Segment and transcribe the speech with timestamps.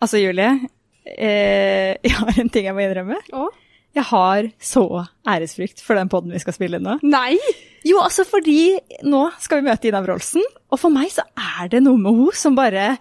[0.00, 0.52] Altså, Julie,
[1.06, 3.20] eh, jeg har en ting jeg må innrømme.
[3.36, 3.48] Å?
[3.96, 4.84] Jeg har så
[5.28, 7.00] æresfrykt for den poden vi skal spille nå.
[7.02, 7.34] Nei!
[7.86, 8.76] Jo, altså fordi
[9.08, 12.36] nå skal vi møte Ina Wroldsen, og for meg så er det noe med henne
[12.38, 12.92] som bare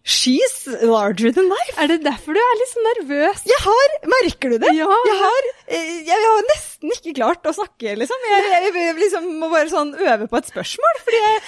[0.00, 1.74] She's larger than life.
[1.76, 3.42] Er det derfor du er litt sånn nervøs?
[3.44, 4.70] Jeg har Merker du det?
[4.78, 4.86] Ja.
[4.88, 8.24] Jeg har, jeg, jeg har nesten ikke klart å snakke, liksom.
[8.30, 11.42] Jeg, jeg, jeg liksom må bare sånn øve på et spørsmål, fordi jeg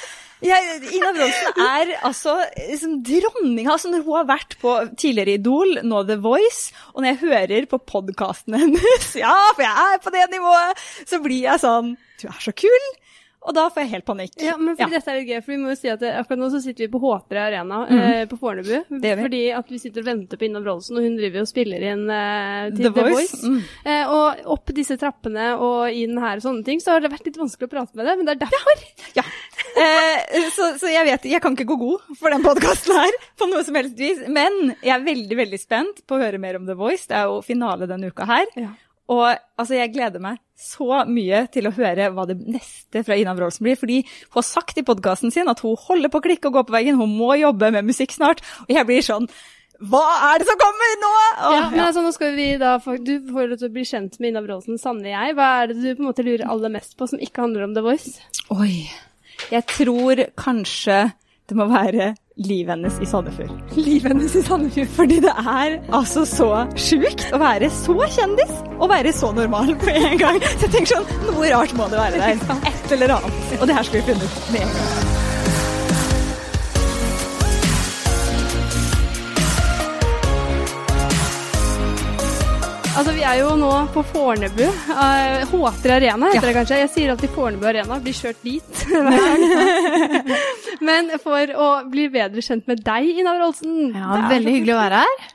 [0.46, 3.74] jeg, Ina Bronsen er altså liksom dronninga.
[3.74, 7.80] Altså hun har vært på tidligere Idol, nå The Voice, og når jeg hører på
[7.92, 12.42] podkasten hennes, ja, for jeg er på det nivået, så blir jeg sånn Du er
[12.42, 12.92] så kul!
[13.42, 14.36] Og da får jeg helt panikk.
[14.42, 16.48] Ja, men fordi dette er litt gøy, for vi må jo si at akkurat nå
[16.52, 18.92] så sitter vi på H3 Arena eh, på Fornebu.
[19.02, 22.04] Fordi at vi sitter og venter på Ina Bronsen, og hun driver og spiller inn
[22.06, 23.40] eh, til The The, Voice.
[23.42, 23.58] Mm.
[23.82, 27.26] Eh, og opp disse trappene og inn her og sånne ting, så har det vært
[27.26, 28.86] litt vanskelig å prate med deg, men det er derfor.
[29.18, 29.26] Ja.
[29.72, 33.48] Eh, så, så jeg vet Jeg kan ikke gå god for den podkasten her på
[33.48, 34.22] noe som helst vis.
[34.28, 37.06] Men jeg er veldig, veldig spent på å høre mer om The Voice.
[37.08, 38.48] Det er jo finale denne uka her.
[38.58, 38.72] Ja.
[39.12, 43.34] Og altså, jeg gleder meg så mye til å høre hva det neste fra Ina
[43.36, 43.80] Wroldsen blir.
[43.80, 46.66] Fordi hun har sagt i podkasten sin at hun holder på å klikke og gå
[46.68, 47.00] på veggen.
[47.00, 48.44] Hun må jobbe med musikk snart.
[48.68, 49.28] Og jeg blir sånn
[49.82, 51.12] Hva er det som kommer nå?!
[51.12, 54.20] Åh, Ja, men altså, nå skal vi da Du får lov til å bli kjent
[54.22, 55.34] med Ina Wroldsen, Sanne jeg.
[55.38, 57.74] Hva er det du på en måte lurer aller mest på som ikke handler om
[57.74, 58.20] The Voice?
[58.54, 58.86] Oi.
[59.50, 60.98] Jeg tror kanskje
[61.50, 63.50] det må være livet hennes i Sandefjord.
[63.76, 64.88] Livet hennes i Sandefjord.
[64.96, 69.92] Fordi det er altså så sjukt å være så kjendis og være så normal på
[69.92, 70.40] en gang.
[70.54, 72.46] Så jeg tenker sånn, noe rart må det være der.
[72.72, 73.58] Et eller annet.
[73.60, 75.11] Og det her skal vi finne ut med en gang.
[83.02, 84.60] Altså, vi er jo nå på Fornebu.
[84.62, 86.76] Uh, H3 Arena heter det kanskje.
[86.84, 88.82] Jeg sier alltid Fornebu Arena, blir kjørt dit.
[90.86, 95.00] Men for å bli bedre kjent med deg, Ina Wroldsen Ja, veldig hyggelig å være
[95.02, 95.26] her.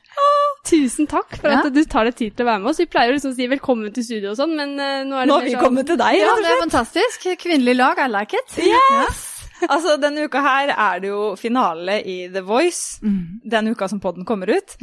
[0.71, 1.59] Tusen takk for Ja.
[1.65, 2.79] at du tar deg tid til å være med oss.
[2.79, 5.31] Vi pleier liksom å si velkommen til studio og sånn, men eh, nå er det
[5.33, 7.27] Nå har vi sånn- kommet til deg, Ja, rett og det er fantastisk.
[7.43, 8.57] Kvinnelig lag, I like it.
[8.63, 9.25] Yes!
[9.67, 13.01] Altså, denne uka her er det jo finale i The Voice.
[13.03, 14.77] Den uka som podden kommer ut.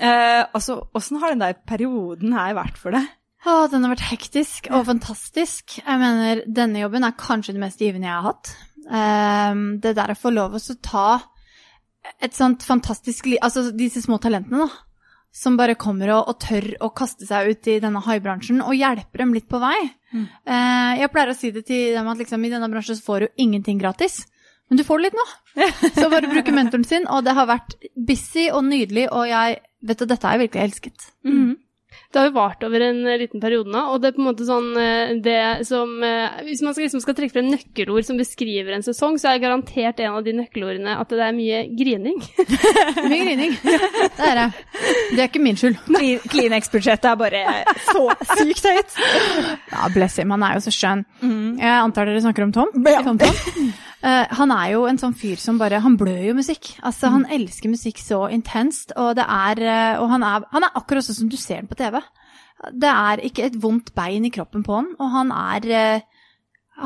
[0.00, 3.08] Eh, altså, åssen har den der perioden her vært for deg?
[3.42, 5.80] Å, den har vært hektisk og fantastisk.
[5.80, 8.54] Jeg mener, denne jobben er kanskje det mest givende jeg har hatt.
[8.86, 11.06] Eh, det der å få lov å ta
[12.18, 14.88] et sånt fantastisk liv Altså disse små talentene, da.
[15.32, 19.22] Som bare kommer og, og tør å kaste seg ut i denne haibransjen og hjelper
[19.22, 19.78] dem litt på vei.
[20.12, 23.24] Eh, jeg pleier å si det til dem at liksom, i denne bransjen så får
[23.24, 24.26] du ingenting gratis.
[24.68, 25.24] Men du får det litt nå.
[26.00, 30.02] Så bare bruke mentoren sin, og det har vært busy og nydelig, og jeg vet
[30.02, 31.10] du, dette har jeg virkelig elsket.
[32.12, 34.26] Det har jo vart over en eh, liten periode nå, og det er på en
[34.28, 38.18] måte sånn eh, det som eh, Hvis man skal, liksom skal trekke frem nøkkelord som
[38.20, 42.20] beskriver en sesong, så er garantert en av de nøkkelordene at det er mye grining.
[43.08, 43.56] Mye grining.
[43.62, 44.48] Det er det.
[45.12, 45.78] Det er ikke min skyld.
[46.30, 47.40] Kleenex-budsjettet er bare
[47.88, 48.04] så
[48.36, 48.98] sykt høyt.
[49.72, 51.04] Ja, bless him, han er jo så skjønn.
[51.22, 52.70] Jeg antar dere snakker om Tom?
[52.86, 53.00] Ja.
[53.06, 53.72] Tom, Tom?
[54.02, 56.72] Eh, han er jo en sånn fyr som bare Han blør jo musikk.
[56.82, 60.74] Altså, Han elsker musikk så intenst, og det er eh, Og han er, han er
[60.74, 62.00] akkurat sånn som du ser den på TV.
[62.72, 66.26] Det er ikke et vondt bein i kroppen på han, og han er eh,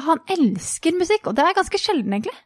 [0.06, 2.36] Han elsker musikk, og det er ganske sjelden, egentlig.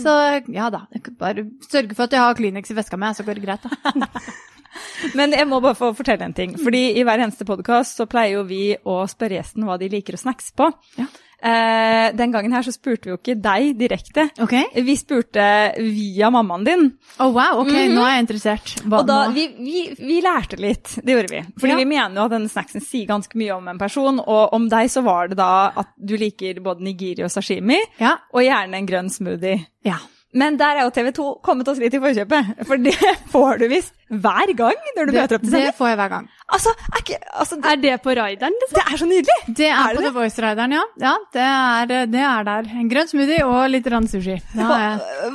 [0.00, 0.12] Så
[0.54, 0.86] ja da.
[1.20, 4.08] Bare sørge for at jeg har Kleenex i veska mi, så går det greit, da.
[5.18, 6.56] Men jeg må bare få fortelle en ting.
[6.60, 10.16] Fordi i hver eneste podkast så pleier jo vi å spørre gjesten hva de liker
[10.18, 10.70] å snackse på.
[10.98, 11.06] Ja.
[11.38, 14.24] Eh, den gangen her så spurte vi jo ikke deg direkte.
[14.42, 14.64] Okay.
[14.82, 15.44] Vi spurte
[15.78, 16.82] via mammaen din.
[17.22, 18.72] Å wow, ok, nå er jeg interessert.
[18.82, 21.44] Hva Og da, vi, vi, vi lærte litt, det gjorde vi.
[21.62, 21.78] Fordi Ja.
[21.78, 24.90] vi mener jo at denne snacksen sier ganske mye om en person, og om deg
[24.90, 28.16] så var det da at du liker både nigiri og sashimi, Ja.
[28.34, 29.62] og gjerne en grønn smoothie.
[29.86, 30.00] ja.
[30.34, 32.92] Men der er jo TV 2 kommet oss litt i forkjøpet, for det
[33.32, 36.10] får du visst hver gang når du Det, møter opp til det får jeg hver
[36.12, 36.28] gang.
[36.48, 38.76] Altså, er ikke, altså det, Er det på Rideren, liksom?
[38.78, 39.34] det er så nydelig!
[39.58, 40.08] Det er, Er det på det?
[40.08, 40.84] The Voice-rideren, ja.
[41.02, 42.70] Ja, det er, det er der.
[42.80, 44.38] En grønn smoothie og litt rann sushi.
[44.56, 44.68] Ja,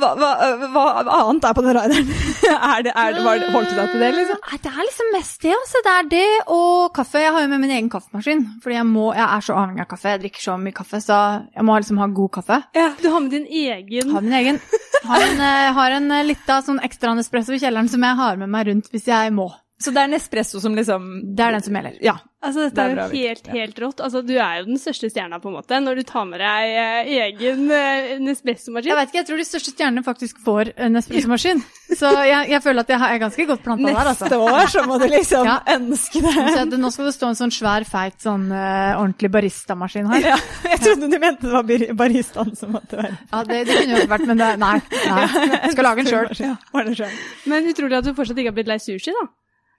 [0.00, 0.30] Hva, hva,
[0.74, 2.10] hva, hva annet er på den rideren?
[2.72, 4.40] er det, er det, var holdt du deg til det, liksom?
[4.50, 5.84] Nei, Det er liksom mest det, altså.
[5.86, 6.26] Det er det
[6.56, 7.22] og kaffe.
[7.22, 9.90] Jeg har jo med min egen kaffemaskin, fordi jeg, må, jeg er så avhengig av
[9.94, 10.16] kaffe.
[10.16, 11.20] Jeg drikker så mye kaffe, så
[11.54, 12.58] jeg må liksom ha god kaffe.
[12.74, 12.90] Ja.
[12.98, 14.60] Du har med din egen Har min egen.
[15.04, 18.38] Har en, eh, har en eh, lita sånn ekstra Nespresso i kjelleren som jeg har
[18.40, 19.50] med meg rundt hvis jeg må.
[19.82, 21.96] Så det er Nespresso som liksom Det er den som gjelder.
[22.00, 22.12] Ja.
[22.44, 24.00] Altså, dette Det er er jo helt, helt rått.
[24.04, 26.74] Altså, du er jo den største stjerna, på en måte, når du tar med deg
[26.76, 28.90] eh, egen eh, Nespresso-maskin.
[28.92, 31.62] Jeg vet ikke, jeg tror de største stjernene faktisk får Nespresso-maskin.
[31.96, 34.28] Så jeg, jeg føler at jeg har- er ganske godt planta der, altså.
[34.28, 35.56] Neste år så må du liksom Ja.
[35.74, 36.34] ønske det.
[36.54, 40.20] Så nå skal det stå en sånn svær, feit, sånn eh, ordentlig baristamaskin her.
[40.34, 40.36] Ja,
[40.68, 44.02] jeg trodde du mente det var bar- baristaen som måtte være Ja, det, det kunne
[44.04, 44.74] jo vært, men det, nei.
[45.08, 45.70] nei.
[45.74, 46.28] Skal lage den sjøl.
[46.44, 47.08] Ja.
[47.50, 49.24] Men utrolig at du fortsatt ikke har blitt lei sushi, da.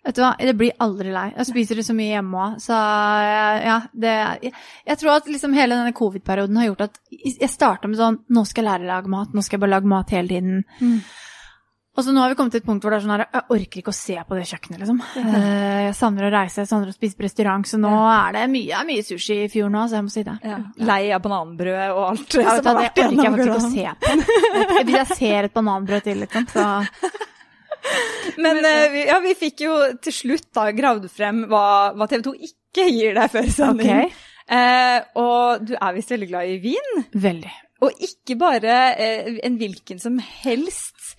[0.06, 1.32] Vet du hva, det blir aldri lei.
[1.34, 4.52] Jeg spiser det så mye hjemme òg, så eh, ja, det jeg,
[4.92, 8.44] jeg tror at liksom hele denne covid-perioden har gjort at jeg starta med sånn Nå
[8.46, 10.62] skal jeg lære å lage mat, nå skal jeg bare lage mat hele tiden.
[11.96, 13.46] Og så nå har vi kommet til et punkt hvor det er sånn her, jeg
[13.56, 14.98] orker ikke å se på det kjøkkenet, liksom.
[15.16, 15.44] Ja.
[15.86, 18.82] Jeg savner å reise, jeg savner å spise på restaurant, så nå er det mye,
[18.90, 20.34] mye sushi i fjor nå, så jeg må si det.
[20.44, 20.58] Ja.
[20.90, 23.88] Lei av bananbrød og alt Ja, som har vært orker jeg faktisk ikke å se
[23.96, 24.82] på.
[24.90, 26.68] Hvis jeg ser et bananbrød til, liksom, så
[28.44, 32.26] Men eh, vi, ja, vi fikk jo til slutt da gravd frem hva, hva TV
[32.30, 33.92] 2 ikke gir deg før sending.
[33.92, 34.32] Okay.
[34.46, 37.06] Eh, og du er visst veldig glad i vin.
[37.14, 37.54] Veldig.
[37.86, 41.16] Og ikke bare eh, en hvilken som helst.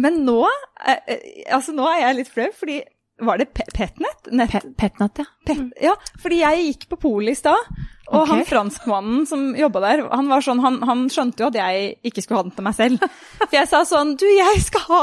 [0.00, 0.42] Men nå,
[0.84, 2.80] eh, eh, altså nå er jeg litt flau, fordi
[3.24, 3.94] var det Petnett?
[3.94, 4.50] Petnet?
[4.50, 5.26] Pe Petnat, ja.
[5.46, 7.68] pet, ja, fordi jeg gikk på polet i stad,
[8.10, 8.30] og okay.
[8.30, 12.24] han franskmannen som jobba der, han var sånn, han, han skjønte jo at jeg ikke
[12.24, 13.06] skulle ha den til meg selv.
[13.46, 15.00] For jeg sa sånn, du, jeg skal ha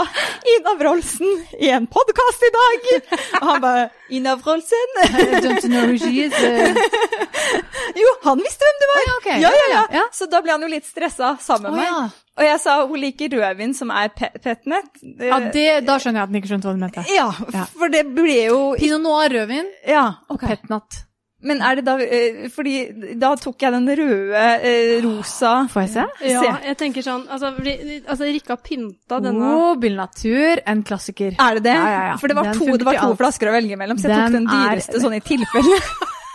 [0.55, 2.89] Ina Wroldsen i en podkast i dag!
[3.41, 4.97] Og han bare, Ina Wroldsen?
[5.45, 6.37] Don't know who she is?
[6.37, 6.77] Eh,
[7.95, 9.03] Jo, han visste hvem det var!
[9.05, 9.41] ja, okay.
[9.41, 10.07] Ja, ja, ja.
[10.13, 11.99] Så da ble han jo litt stressa sammen med ja.
[12.03, 12.17] meg.
[12.39, 15.01] Og jeg sa hun liker rødvin som er pe petnet.
[15.03, 17.05] ja, det, da skjønner jeg at den ikke skjønte hva du mente.
[17.11, 17.27] Ja,
[17.75, 21.03] for det ble jo Pinot noir, rødvin Ja, og petnat.
[21.43, 22.73] Men er det da eh, Fordi
[23.17, 26.05] da tok jeg den røde, eh, rosa Får jeg se?
[26.29, 31.33] Ja, jeg tenker sånn Altså, altså Rikke har pynta denne Oh, Billnatur, en klassiker.
[31.41, 31.75] Er det det?
[31.79, 32.15] Ja, ja, ja.
[32.21, 34.37] For det var, Den to, det var to flasker å velge mellom, så jeg tok
[34.37, 35.81] Den dyreste er- sånn i tilfelle.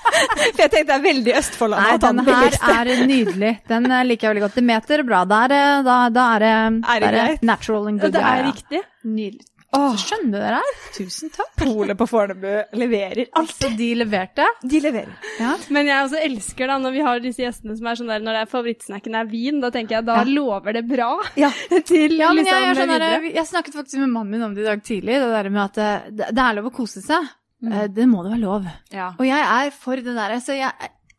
[0.07, 3.51] For jeg tenkte det er veldig Østfoldland Nei, å ta den den her er nydelig.
[3.69, 4.55] Den eh, liker jeg veldig godt.
[4.61, 5.25] Demeter, bra.
[5.29, 6.53] Da er det, da, da er det,
[6.95, 7.43] Er det da greit?
[7.43, 8.15] natural and good.
[8.15, 8.83] Det er riktig.
[9.05, 9.47] Nydelig.
[9.75, 10.77] Åh, Så skjønner dere her.
[10.95, 11.51] Tusen takk.
[11.59, 13.27] Polet på Fornebu leverer.
[13.37, 14.47] Altså, de leverte.
[14.63, 15.11] De leverer.
[15.41, 15.57] Ja.
[15.75, 18.39] Men jeg også elsker da, når vi har disse gjestene som er sånn der, når
[18.39, 20.29] det er favorittsnacken er vin, da tenker jeg da Ja.
[20.31, 21.51] lover det bra Ja.
[21.91, 23.11] til Ja, men liksom jeg, jeg, videre.
[23.27, 23.35] det.
[23.35, 25.79] jeg snakket faktisk med mannen min om det i dag tidlig, det der med at
[25.79, 27.27] eh, det, det er lov å kose seg.
[27.65, 27.75] Mm.
[27.97, 28.67] Det må det være lov.
[28.93, 29.11] Ja.
[29.19, 30.73] Og jeg er for det der, så jeg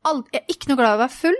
[0.08, 1.38] jeg er ikke noe glad i å være full,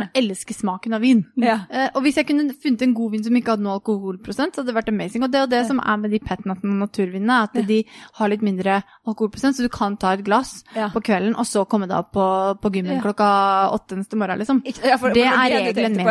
[0.00, 1.24] jeg elsker smaken av vin.
[1.36, 1.58] Ja.
[1.70, 4.62] Uh, og hvis jeg kunne funnet en god vin som ikke hadde noe alkoholprosent, så
[4.62, 5.22] hadde det vært amazing.
[5.24, 7.84] Og det er jo det som er med de petnattene og naturvinene, at de
[8.18, 10.88] har litt mindre alkoholprosent, så du kan ta et glass Ja.
[10.88, 12.26] på kvelden, og så komme deg opp på,
[12.62, 13.02] på gymmen Ja.
[13.02, 13.28] klokka
[13.74, 14.62] åtte neste morgen, liksom.
[14.84, 16.06] Ja, for- Det for er det du regelen min.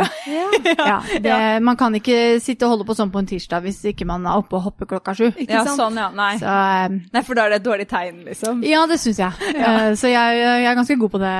[0.78, 4.06] Ja, det, Man kan ikke sitte og holde på sånn på en tirsdag hvis ikke
[4.06, 5.28] man er oppe og hopper klokka sju.
[5.32, 5.80] Ikke Ja, sant?
[5.80, 6.10] sånn, ja.
[6.12, 6.38] Nei.
[6.38, 6.46] Så
[6.92, 8.64] um, Nei, for da er det et dårlig tegn, liksom.
[8.68, 9.32] ja, det syns jeg.
[9.56, 11.32] Uh, Så jeg, jeg er ganske god på det.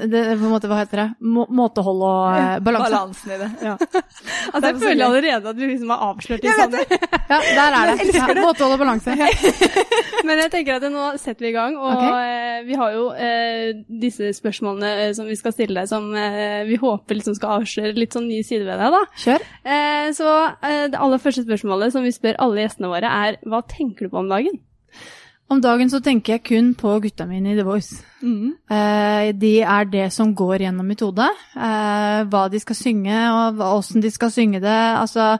[0.00, 1.08] det, det på en måte, hva heter det?
[1.20, 1.46] Må,
[1.84, 2.90] måtehold og ja, balanse.
[2.90, 3.50] Balansen i det.
[3.64, 3.76] Ja.
[4.54, 6.84] Altså, jeg føler allerede at du liksom har avslørt det sammen.
[7.30, 8.06] Ja, der er det.
[8.14, 9.14] Ja, måtehold og balanse.
[10.28, 12.04] Men jeg tenker at nå setter vi i gang, og Ok.
[12.04, 13.72] eh, vi har jo eh,
[14.04, 17.96] disse spørsmålene eh, som vi skal stille deg, som eh, vi håper liksom skal avsløre
[17.98, 19.02] litt sånn nye sider ved deg, da.
[19.24, 19.48] Kjør.
[19.64, 20.30] Eh, så
[20.64, 24.14] eh, det aller første spørsmålet som vi spør alle gjestene våre, er hva tenker du
[24.14, 24.60] på om dagen?
[25.52, 27.98] Om dagen så tenker jeg kun på gutta mine i The Voice.
[28.24, 28.54] Mm.
[28.72, 31.26] Eh, de er det som går gjennom mitt hode.
[31.52, 34.80] Eh, hva de skal synge, og åssen de skal synge det.
[34.96, 35.34] Altså,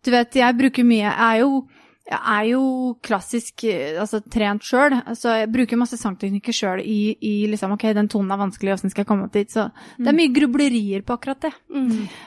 [0.00, 1.66] du vet, jeg bruker mye Jeg er jo,
[2.10, 2.62] jeg er jo
[3.06, 7.84] klassisk eh, altså, trent sjøl, så jeg bruker masse sangteknikker sjøl i, i liksom OK,
[7.94, 9.50] den tonen er vanskelig, åssen skal jeg komme opp dit?
[9.52, 9.68] Så
[9.98, 11.52] det er mye grublerier på akkurat det.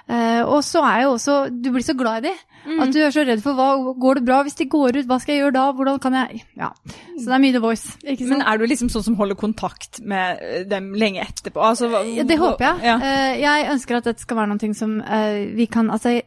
[0.08, 2.34] Eh, og så er jo også Du blir så glad i de.
[2.80, 5.18] At du er så redd for hva går det bra hvis de går ut, hva
[5.20, 6.70] skal jeg gjøre da, hvordan kan jeg Ja.
[7.18, 7.98] Så det er mye The Voice.
[8.08, 11.60] Ikke Men er du liksom sånn som holder kontakt med eh, dem lenge etterpå?
[11.60, 12.86] Altså, hva- Ja, det håper jeg.
[12.88, 12.96] Ja.
[13.04, 16.22] Uh, jeg ønsker at dette skal være noe som uh, vi kan Altså,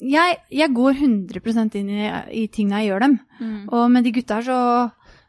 [0.00, 2.06] jeg, jeg går 100 inn i,
[2.42, 3.18] i ting når jeg gjør dem.
[3.40, 3.60] Mm.
[3.68, 4.60] Og med de gutta her så,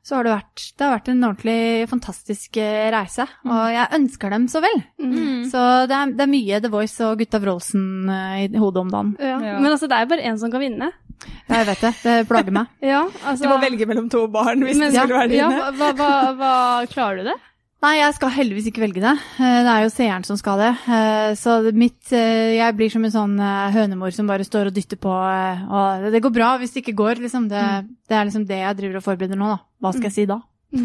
[0.02, 2.96] så har det vært, det har vært en ordentlig fantastisk reise.
[2.96, 3.28] reise.
[3.46, 4.82] Og jeg ønsker dem så vel.
[5.02, 5.46] Mm.
[5.52, 5.62] Så
[5.92, 9.14] det er, det er mye The Voice og gutta Wroldsen eh, i hodet om dagen.
[9.20, 9.38] Ja.
[9.52, 9.60] Ja.
[9.62, 10.92] Men altså, det er jo bare én som kan vinne.
[11.22, 11.94] Ja, jeg vet det.
[12.02, 12.72] Det plager meg.
[12.92, 15.72] Ja, altså, Du må velge mellom to barn hvis men, det skulle være ja, dine.
[15.78, 16.54] hva, hva, hva,
[16.90, 17.38] Klarer du det?
[17.82, 19.14] Nei, jeg skal heldigvis ikke velge det.
[19.42, 20.72] Eh, Det er jo seeren som skal det.
[20.86, 24.98] Eh, Så mitt Jeg blir som en sånn eh, hønemor som bare står og dytter
[25.02, 27.48] på, eh, og det går bra hvis det ikke går, liksom.
[27.50, 27.64] Det,
[28.08, 29.60] det er liksom det jeg driver og forbereder nå, da.
[29.82, 30.40] Hva skal jeg si da?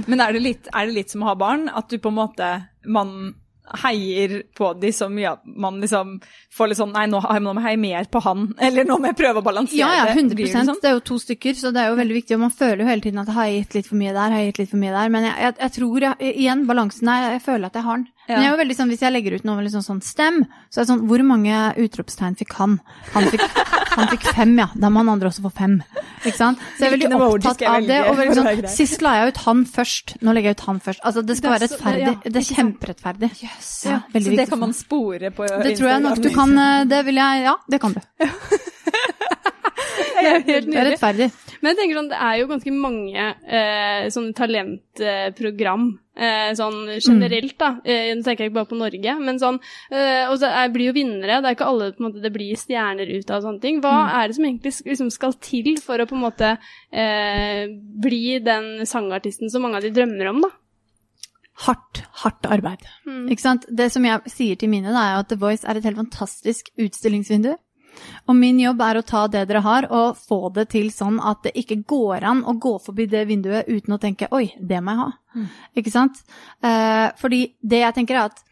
[0.09, 1.69] Men er det, litt, er det litt som å ha barn?
[1.69, 2.49] At du på en måte
[2.87, 3.35] Man
[3.82, 6.16] heier på de så mye at man liksom
[6.54, 8.49] får litt sånn Nei, nå, må jeg heie mer på han.
[8.66, 10.80] Eller nå må jeg prøve å balansere Ja, ja, 100 Blir det liksom.
[10.82, 12.38] Det er jo to stykker, så det er jo veldig viktig.
[12.38, 14.44] Og man føler jo hele tiden at har jeg gitt litt for mye der, har
[14.44, 15.12] jeg gitt litt for mye der.
[15.12, 18.08] Men jeg, jeg, jeg tror jeg, igjen, balansen er Jeg føler at jeg har den.
[18.26, 20.40] Men jeg er jo veldig sånn, hvis jeg legger ut noe liksom sånn stem,
[20.71, 22.78] så er det sånn Hvor mange utropstegn fikk han?
[23.14, 23.45] Han fikk,
[23.92, 24.66] han fikk fem, ja.
[24.75, 25.76] Da må han andre også få fem.
[26.25, 26.62] Ikke sant?
[26.75, 28.00] Så jeg er veldig opptatt av det.
[28.11, 28.68] Og veldig sånn.
[28.73, 31.04] Sist la jeg ut han først, nå legger jeg ut han først.
[31.06, 32.14] Altså, det skal være rettferdig.
[32.26, 33.30] Det er kjemperettferdig.
[33.47, 33.71] Yes.
[33.87, 37.02] Ja, så det kan man spore på Det tror jeg nok du kan eh, Det
[37.06, 38.00] vil jeg Ja, det kan du.
[40.16, 41.30] Det er rettferdig.
[41.61, 45.87] Men jeg tenker sånn, det er jo ganske mange eh, sånne talentprogram
[46.17, 47.71] eh, sånn generelt, da.
[47.85, 49.59] Eh, nå tenker jeg ikke bare på Norge, men sånn
[49.91, 51.41] eh, Og så er- blir jo vinnere.
[51.43, 53.81] Det er ikke alle på en måte, det blir stjerner ut av sånne ting.
[53.81, 56.53] Hva er det som egentlig liksom skal til for å på en måte
[56.93, 57.67] eh,
[58.07, 60.53] bli den sangartisten som mange av de drømmer om, da?
[61.67, 62.83] Hardt, hardt arbeid.
[63.09, 63.31] Mm.
[63.33, 63.65] Ikke sant?
[63.73, 66.69] Det som jeg sier til mine, da, er at The Voice er et helt fantastisk
[66.77, 67.55] utstillingsvindu.
[68.26, 71.45] Og min jobb er å ta det dere har, og få det til sånn at
[71.47, 74.95] det ikke går an å gå forbi det vinduet uten å tenke 'oi, det må
[74.95, 75.12] jeg ha'.
[75.37, 75.47] Mm.
[75.76, 76.23] Ikke sant?
[76.62, 78.43] Eh, fordi det jeg tenker er at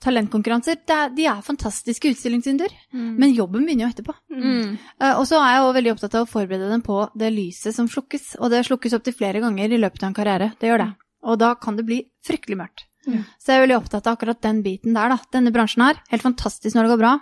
[0.00, 2.72] talentkonkurranser, er, de er fantastiske utstillingsvinduer,
[3.20, 4.14] men jobben begynner jo etterpå.
[4.32, 4.78] Mm.
[4.96, 7.76] Eh, og så er jeg også veldig opptatt av å forberede dem på det lyset
[7.76, 8.38] som slukkes.
[8.40, 10.52] Og det slukkes opptil flere ganger i løpet av en karriere.
[10.60, 10.90] Det gjør det.
[11.28, 12.86] Og da kan det bli fryktelig mørkt.
[13.06, 13.24] Mm.
[13.40, 15.18] Så jeg er veldig opptatt av akkurat den biten der, da.
[15.36, 17.12] Denne bransjen her, helt fantastisk når det går bra,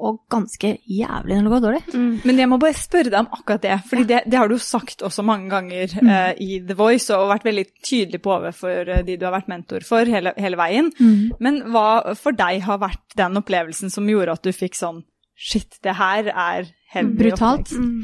[0.00, 1.80] og ganske jævlig når det går dårlig.
[1.94, 2.14] Mm.
[2.24, 5.04] Men jeg må bare spørre deg om akkurat det, for det, det har du sagt
[5.06, 6.08] også mange ganger Mm.
[6.08, 9.48] uh, i The Voice, og vært veldig tydelig på overfor eh, de du har vært
[9.52, 10.90] mentor for hele, hele veien.
[10.98, 11.32] Mm.
[11.40, 15.02] Men hva for deg har vært den opplevelsen som gjorde at du fikk sånn
[15.40, 17.14] Shit, det her er heavy.
[17.16, 17.70] Brutalt.
[17.72, 18.02] Mm.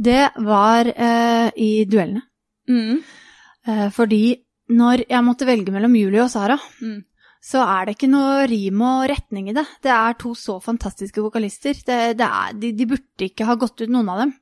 [0.00, 2.22] Det var uh, i duellene.
[2.70, 3.02] Mm.
[3.68, 4.22] Eh, fordi
[4.72, 7.02] når jeg måtte velge mellom Julie og Sara, Mm.
[7.44, 9.64] Så er det ikke noe rim og retning i det.
[9.84, 11.74] Det er to så fantastiske vokalister.
[11.86, 14.32] Det, det er, de, de burde ikke ha gått ut, noen av dem.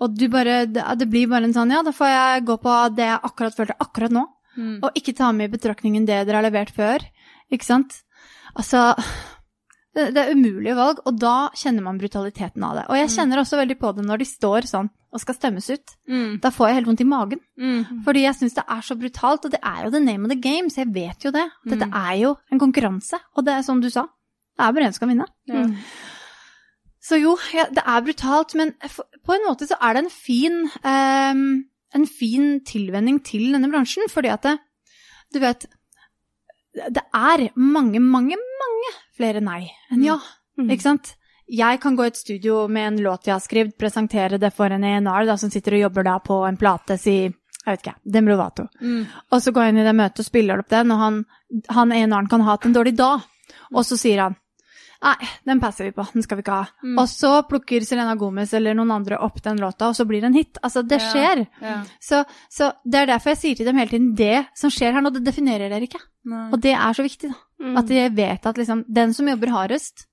[0.00, 2.76] Og du bare, det, det blir bare en sånn, ja, da får jeg gå på
[2.96, 4.82] det jeg akkurat følte akkurat nå, Mm.
[4.84, 7.00] og ikke ta med i betraktningen det dere har levert før.
[7.48, 7.94] Ikke sant?
[8.52, 8.82] Altså,
[9.94, 12.84] det, er umulige valg, og da kjenner man brutaliteten av det.
[12.88, 15.92] Og jeg kjenner også veldig på det når de står sånn og skal stemmes ut.
[16.08, 16.38] Mm.
[16.40, 17.40] Da får jeg helt vondt i magen.
[17.60, 18.00] Mm.
[18.06, 20.38] Fordi jeg syns det er så brutalt, og det er jo the name of the
[20.40, 21.44] game, så jeg vet jo det.
[21.68, 21.92] Dette Mm.
[22.00, 24.06] er jo en konkurranse, og det er som du sa,
[24.56, 25.26] det er bare en som skal vinne.
[25.52, 25.66] Ja.
[27.02, 28.72] Så jo, ja, det er brutalt, men
[29.26, 34.08] på en måte så er det en fin, um, en fin tilvenning til denne bransjen,
[34.08, 34.56] fordi at det,
[35.34, 35.66] du vet,
[36.72, 40.18] det er mange, mange, mange flere nei enn ja,
[40.58, 40.68] Mm.
[40.68, 41.14] ikke sant?
[41.48, 44.68] Jeg kan gå i et studio med en låt jeg har skrevet, presentere det for
[44.68, 47.94] en ENR da, som sitter og jobber da på en plate, si, jeg vet ikke,
[48.04, 48.66] Dembrovato.
[48.80, 49.06] Mm.
[49.32, 51.18] Og så går jeg inn i det møtet og spiller opp den, og han,
[51.72, 53.24] han eneren kan ha hatt en dårlig dag.
[53.72, 54.36] Og så sier han
[55.02, 56.68] nei, den passer vi på, den skal vi ikke ha.
[56.84, 56.94] Mm.
[57.02, 60.30] Og så plukker Selena Gomez eller noen andre opp den låta, og så blir det
[60.30, 60.60] en hit.
[60.62, 61.44] Altså, det skjer.
[61.62, 61.80] Ja.
[62.02, 65.04] Så, så det er derfor jeg sier til dem hele tiden det som skjer her
[65.04, 66.02] nå, det definerer dere ikke.
[66.30, 66.46] Nei.
[66.54, 67.40] Og det er så viktig, da.
[67.62, 67.76] Mm.
[67.78, 70.06] At de vet at liksom, den som jobber hardest,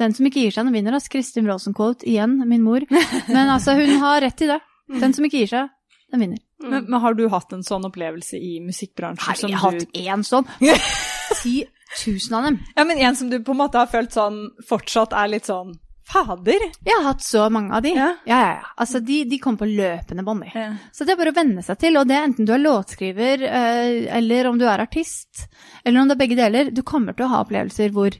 [0.00, 0.96] den som ikke gir seg, den vinner.
[0.96, 2.84] Altså Kristin Rosenquote, igjen, min mor.
[3.34, 4.60] Men altså, hun har rett i det.
[5.00, 5.72] Den som ikke gir seg,
[6.12, 6.42] den vinner.
[6.64, 10.22] Men, men har du hatt en sånn opplevelse i musikkbransjen Nei, jeg har hatt én
[10.24, 10.46] sånn.
[11.42, 11.64] Ti
[12.00, 12.58] tusen av dem.
[12.76, 15.74] Ja, men en som du på en måte har følt sånn fortsatt er litt sånn
[16.04, 16.60] Fader!
[16.84, 17.94] Jeg har hatt så mange av de.
[17.96, 18.10] Ja.
[18.28, 18.72] Ja, ja, ja.
[18.76, 20.50] Altså, de, de kommer på løpende bånd, de.
[20.52, 20.66] Ja.
[20.92, 23.44] Så det er bare å venne seg til, og det er enten du er låtskriver,
[23.48, 25.46] eh, eller om du er artist,
[25.82, 26.68] eller om det er begge deler.
[26.76, 28.18] Du kommer til å ha opplevelser hvor,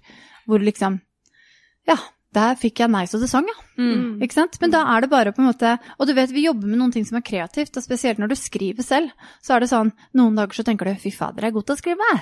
[0.49, 1.03] hvor liksom
[1.85, 1.99] Ja,
[2.35, 3.57] der fikk jeg nei så det sang, ja.
[3.75, 4.23] Mm.
[4.23, 4.59] Ikke sant?
[4.63, 6.93] Men da er det bare på en måte Og du vet, vi jobber med noen
[6.95, 9.11] ting som er kreativt, og spesielt når du skriver selv,
[9.43, 11.75] så er det sånn Noen dager så tenker du 'fy fader, jeg er god til
[11.75, 12.13] å skrive',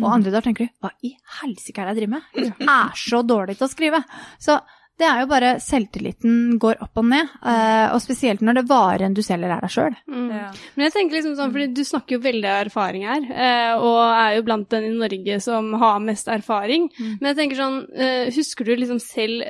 [0.00, 1.12] og andre dager tenker du 'hva i
[1.42, 2.56] helsike er det jeg driver med'?
[2.62, 4.04] Jeg er så dårlig til å skrive.
[4.40, 4.60] Så
[5.02, 9.16] det er jo bare selvtilliten går opp og ned, eh, og spesielt når det varen
[9.16, 9.96] du selger er deg sjøl.
[10.06, 10.28] Mm.
[10.30, 10.46] Ja.
[10.76, 14.00] Men jeg tenker liksom sånn, fordi du snakker jo veldig av erfaring her, eh, og
[14.06, 16.88] er jo blant den i Norge som har mest erfaring.
[16.98, 17.12] Mm.
[17.18, 19.44] Men jeg tenker sånn, eh, husker du liksom selv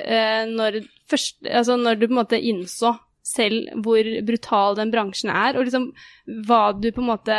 [0.53, 2.93] når, først, altså når du på en måte innså
[3.23, 5.87] selv hvor brutal den bransjen er, og liksom
[6.47, 7.35] hva du på en måte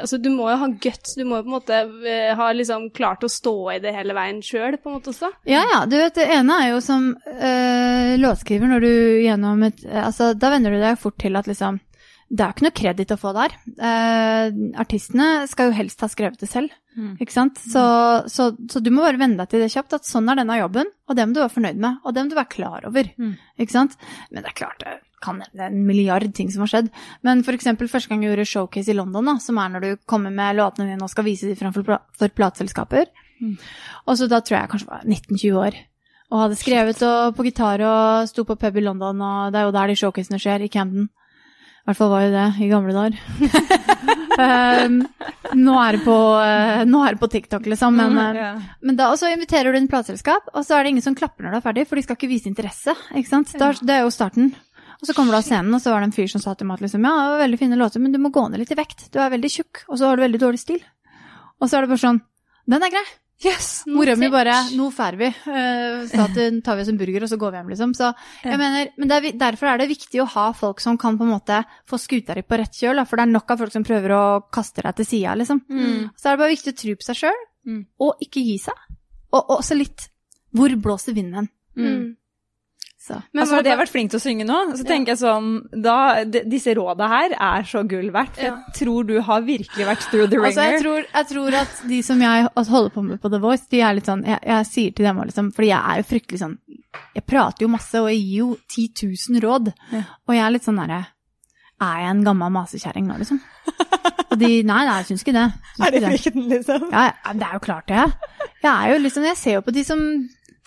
[0.00, 2.88] Altså, du må jo ha guts, du må jo på en måte eh, ha liksom
[2.96, 5.30] klart å stå i det hele veien sjøl, på en måte også.
[5.48, 5.82] Ja, ja.
[5.88, 8.92] Du vet, det ene er jo som øh, låtskriver når du
[9.24, 11.78] gjennom et Altså, da venner du deg fort til at liksom
[12.30, 13.52] Det er jo ikke noe kreditt å få der.
[13.78, 14.50] Eh,
[14.80, 17.16] artistene skal jo helst ha skrevet det selv, Mm.
[17.18, 17.56] ikke sant.
[17.58, 17.82] Så,
[18.30, 20.86] så, så du må bare venne deg til det kjapt, at sånn er denne jobben,
[21.10, 23.32] og det må du være fornøyd med, og det må du være klar over, Mm.
[23.58, 23.96] ikke sant.
[24.30, 26.90] Men det er klart, det kan er en milliard ting som har skjedd.
[27.24, 30.30] Men eksempel første gang jeg gjorde showcase i London, da, som er når du kommer
[30.30, 33.06] med låtene dine og skal vise dem framfor for, pla- for plateselskaper,
[34.06, 35.74] Og så da tror jeg kanskje var 19-20 år.
[36.30, 39.64] Og hadde skrevet og, på gitar og sto på pub i London, og det er
[39.66, 41.08] jo der de showcasene skjer, i Camden.
[41.84, 43.16] I hvert fall var jo det i gamle dager.
[44.40, 44.94] um,
[45.66, 47.98] nå, er det på, uh, nå er det på TikTok, liksom.
[48.00, 48.62] Men, uh, yeah.
[48.80, 51.52] men da også inviterer du inn plateselskap, og så er det ingen som klapper når
[51.52, 52.94] du er ferdig, for de skal ikke vise interesse.
[53.12, 53.52] ikke sant?
[53.60, 54.54] Da, det er jo starten.
[54.96, 56.70] Og så kommer du av scenen, og så var det en fyr som sa til
[56.70, 58.72] meg at liksom, ja, det var veldig fine låter, men du må gå ned litt
[58.72, 59.10] i vekt.
[59.12, 60.80] Du er veldig tjukk, og så har du veldig dårlig stil.
[61.60, 62.24] Og så er det bare sånn
[62.64, 63.04] Den er grei.
[63.42, 63.82] Yes!
[63.90, 65.26] Mora mi bare Nå drar vi.
[65.26, 67.94] Uh, så uh, tar vi oss en burger, og så går vi hjem, liksom.
[67.98, 68.12] Så
[68.44, 71.26] jeg mener, men det er, derfor er det viktig å ha folk som kan på
[71.26, 71.58] en måte
[71.90, 74.22] få skuta di på rett kjøl, for det er nok av folk som prøver å
[74.54, 75.60] kaste deg til sida, liksom.
[76.14, 77.86] Så er det bare viktig å tro på seg sjøl, Mm.
[78.04, 78.76] og ikke gi seg.
[79.32, 80.02] Og, og også litt
[80.52, 81.46] Hvor blåser vinden hen?
[81.80, 82.16] Mm.
[83.04, 83.18] Så.
[83.34, 85.48] Men altså, hadde jeg vært flink til å synge nå, så tenker jeg sånn
[85.84, 88.38] da, Disse råda her er så gull verdt.
[88.38, 88.54] For Ja.
[88.64, 90.46] jeg tror du har virkelig vært through the ringer.
[90.48, 93.66] Altså, jeg, tror, jeg tror at de som jeg holder på med på The Voice,
[93.68, 96.40] de er litt sånn Jeg, jeg sier til dem liksom Fordi jeg er jo fryktelig
[96.40, 96.54] sånn
[97.18, 98.86] Jeg prater jo masse, og jeg gir jo 10
[99.36, 99.68] 000 råd.
[99.92, 100.02] Ja.
[100.24, 101.02] Og jeg er litt sånn derre
[101.84, 103.42] Er jeg en gammel masekjerring nå, liksom?
[104.30, 105.44] Og de Nei, nei, jeg syns ikke det.
[105.76, 106.88] Syns er det frykten, liksom?
[106.90, 108.06] Ja, ja, det er jo klart det.
[108.64, 110.00] Jeg er jo liksom Jeg ser jo på de som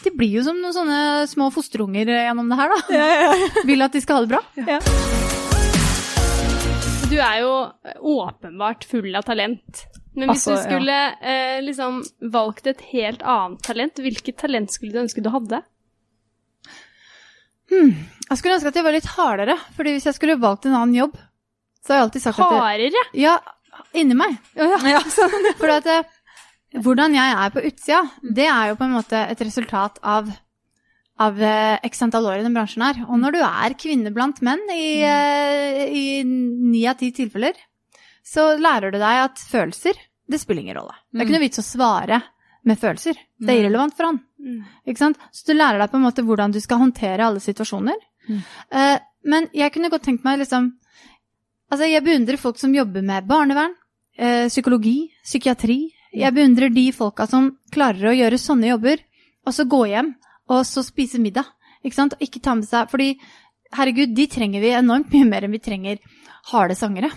[0.03, 0.99] De blir jo som noen sånne
[1.29, 2.79] små fosterunger gjennom det her, da.
[2.93, 4.41] Ja, ja, Vil at de skal ha det bra.
[4.67, 4.79] ja.
[7.07, 7.51] Du er jo
[8.19, 9.85] åpenbart full av talent.
[10.17, 12.01] Men hvis Altså, du skulle eh, liksom
[12.33, 15.61] valgt et helt annet talent, hvilket talent skulle du ønske du hadde?
[17.71, 20.95] Jeg skulle ønske at jeg var litt hardere, fordi hvis jeg skulle valgt en annen
[20.97, 21.15] jobb,
[21.83, 23.03] så har jeg alltid sagt at Hardere?
[23.15, 23.37] Ja,
[23.95, 24.37] inni meg.
[24.59, 25.35] Ja, sånn.
[25.61, 25.97] For at det,
[26.83, 30.29] hvordan jeg er på utsida, det er jo på en måte et resultat av
[31.17, 33.01] av eh, x antall år i den bransjen her.
[33.07, 37.57] Og når du er kvinne blant menn i eh, ni av ti tilfeller,
[38.27, 40.97] så lærer du deg at følelser, det spiller ingen rolle.
[41.09, 42.21] Det er ikke noe vits å svare
[42.67, 43.17] med følelser.
[43.39, 44.19] Det er irrelevant for han.
[44.43, 44.59] Mm.
[44.91, 45.21] Ikke sant?
[45.31, 47.97] Så du lærer deg på en måte hvordan du skal håndtere alle situasjoner.
[48.27, 48.41] Mm.
[48.77, 48.97] Eh,
[49.31, 50.75] men jeg kunne godt tenkt meg liksom
[51.67, 53.73] Altså, jeg beundrer folk som jobber med barnevern,
[54.47, 55.89] psykologi, psykiatri.
[56.13, 59.01] Jeg beundrer de folka som klarer å gjøre sånne jobber,
[59.47, 60.13] og så gå hjem,
[60.49, 61.45] og så spise middag.
[61.83, 62.15] Ikke sant?
[62.17, 63.13] Og ikke ta med seg Fordi,
[63.75, 65.99] herregud, de trenger vi enormt mye mer enn vi trenger
[66.47, 67.09] harde sangere.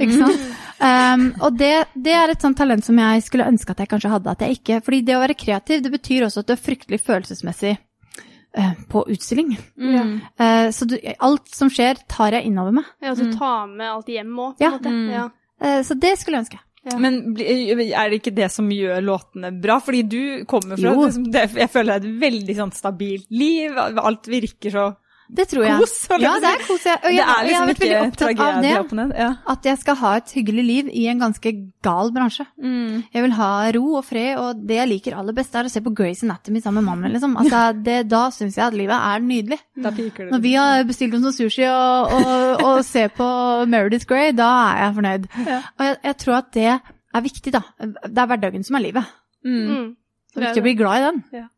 [0.00, 0.44] Ikke sant?
[0.82, 4.10] Um, og det, det er et sånt talent som jeg skulle ønske at jeg kanskje
[4.14, 4.32] hadde.
[4.32, 6.98] At jeg ikke, fordi det å være kreativ, det betyr også at du er fryktelig
[7.04, 9.52] følelsesmessig uh, på utstilling.
[9.76, 10.16] Mm.
[10.40, 12.88] Uh, så du, alt som skjer, tar jeg innover meg.
[13.04, 14.72] Ja, du ta med alt hjem òg, på Ja.
[14.72, 14.96] en måte.
[14.96, 15.08] Mm.
[15.12, 15.28] Ja.
[15.62, 16.62] Uh, så det skulle jeg ønske.
[16.82, 19.76] Men er det ikke det som gjør låtene bra?
[19.84, 23.78] Fordi du kommer fra liksom, det, Jeg føler det er et veldig sånn stabilt liv.
[23.78, 24.86] Alt virker så
[25.32, 25.78] Det tror jeg.
[25.80, 25.92] kos.
[26.20, 26.82] Ja, det er kos.
[26.84, 28.72] Jeg, jeg, Det jeg, er jeg har liksom vært veldig ikke opptatt av det.
[28.98, 29.12] ned.
[29.16, 29.28] Ja.
[29.48, 31.52] At jeg skal ha et hyggelig liv i en ganske
[31.86, 32.44] gal bransje.
[32.60, 32.98] Mm.
[33.14, 35.80] Jeg vil ha ro og fred, og det jeg liker aller best, er å se
[35.80, 37.14] på Grace Anatomy sammen med mannen min.
[37.16, 37.38] Liksom.
[37.40, 39.58] Altså, det, da syns jeg at livet er nydelig.
[39.86, 40.34] Da piker det.
[40.34, 43.30] Når vi har bestilt oss noe sushi og, og, og ser på
[43.72, 45.26] Meredith Grey, da er jeg fornøyd.
[45.48, 45.62] Ja.
[45.78, 47.64] Og jeg, jeg tror at det er viktig, da.
[47.80, 49.08] Det er hverdagen som er livet.
[49.48, 49.58] Mm.
[49.64, 49.90] Mm.
[50.32, 51.48] Det er viktig å bli glad i den.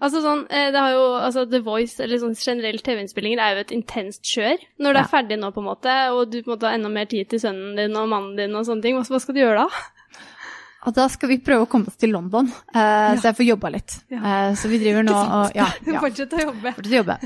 [0.00, 3.60] Altså sånn, eh, det har jo, altså The Voice, eller sånn generelt TV-innspillinger, er jo
[3.64, 4.58] et intenst kjør.
[4.78, 5.02] Når du Ja.
[5.02, 7.28] er ferdig nå, på en måte, og du på en måte har enda mer tid
[7.28, 9.68] til sønnen din og mannen din og sånne ting, hva skal du gjøre da?
[10.86, 13.70] Og da skal vi prøve å komme oss til London, eh, så jeg får jobba
[13.74, 13.96] litt.
[14.14, 14.20] Ja.
[14.22, 16.00] Uh, så vi driver nå og ja, ja.
[16.02, 16.72] Fortsett å jobbe.
[16.76, 17.16] Fortsett å jobbe.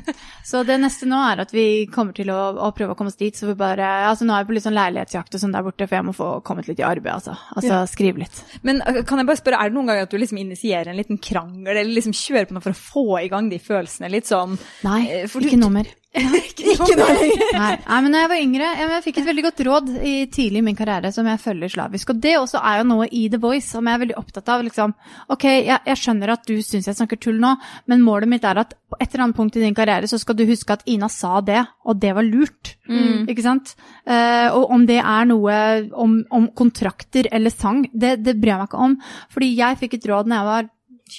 [0.49, 3.21] Så det neste nå er at vi kommer til å, å prøve å komme oss
[3.21, 3.37] dit.
[3.37, 5.87] Så vi bare, altså Nå er jeg på litt sånn leilighetsjakt og sånn der borte,
[5.91, 7.13] for jeg må få kommet litt i arbeid.
[7.19, 7.83] Altså, altså Ja.
[7.91, 8.41] skrive litt.
[8.67, 10.99] Men uh, kan jeg bare spørre, er det noen ganger at du liksom initierer en
[11.01, 14.29] liten krangel, eller liksom kjører på noe for å få i gang de følelsene litt
[14.31, 14.57] sånn
[14.89, 15.89] Nei, Eh, du- ikke noe mer.
[16.51, 17.53] Ikke nå lenger.
[17.55, 20.15] Nei, nei, men når jeg var yngre, jeg, jeg fikk et veldig godt råd i,
[20.35, 22.11] tidlig i min karriere som jeg følger slavisk.
[22.11, 24.65] Og det også er jo noe i The Voice som jeg er veldig opptatt av.
[24.67, 24.95] Liksom,
[25.31, 27.53] ok, jeg, jeg skjønner at du syns jeg snakker tull nå,
[27.91, 30.39] men målet mitt er at på et eller annet punkt i din karriere så skal
[30.39, 32.73] du huske at Ina sa det, og det var lurt.
[32.91, 33.29] Mm.
[33.31, 33.77] Ikke sant?
[34.03, 35.61] Uh, og om det er noe
[35.95, 38.99] om, om kontrakter eller sang, det, det bryr jeg meg ikke om.
[39.31, 40.69] Fordi jeg fikk et råd da jeg var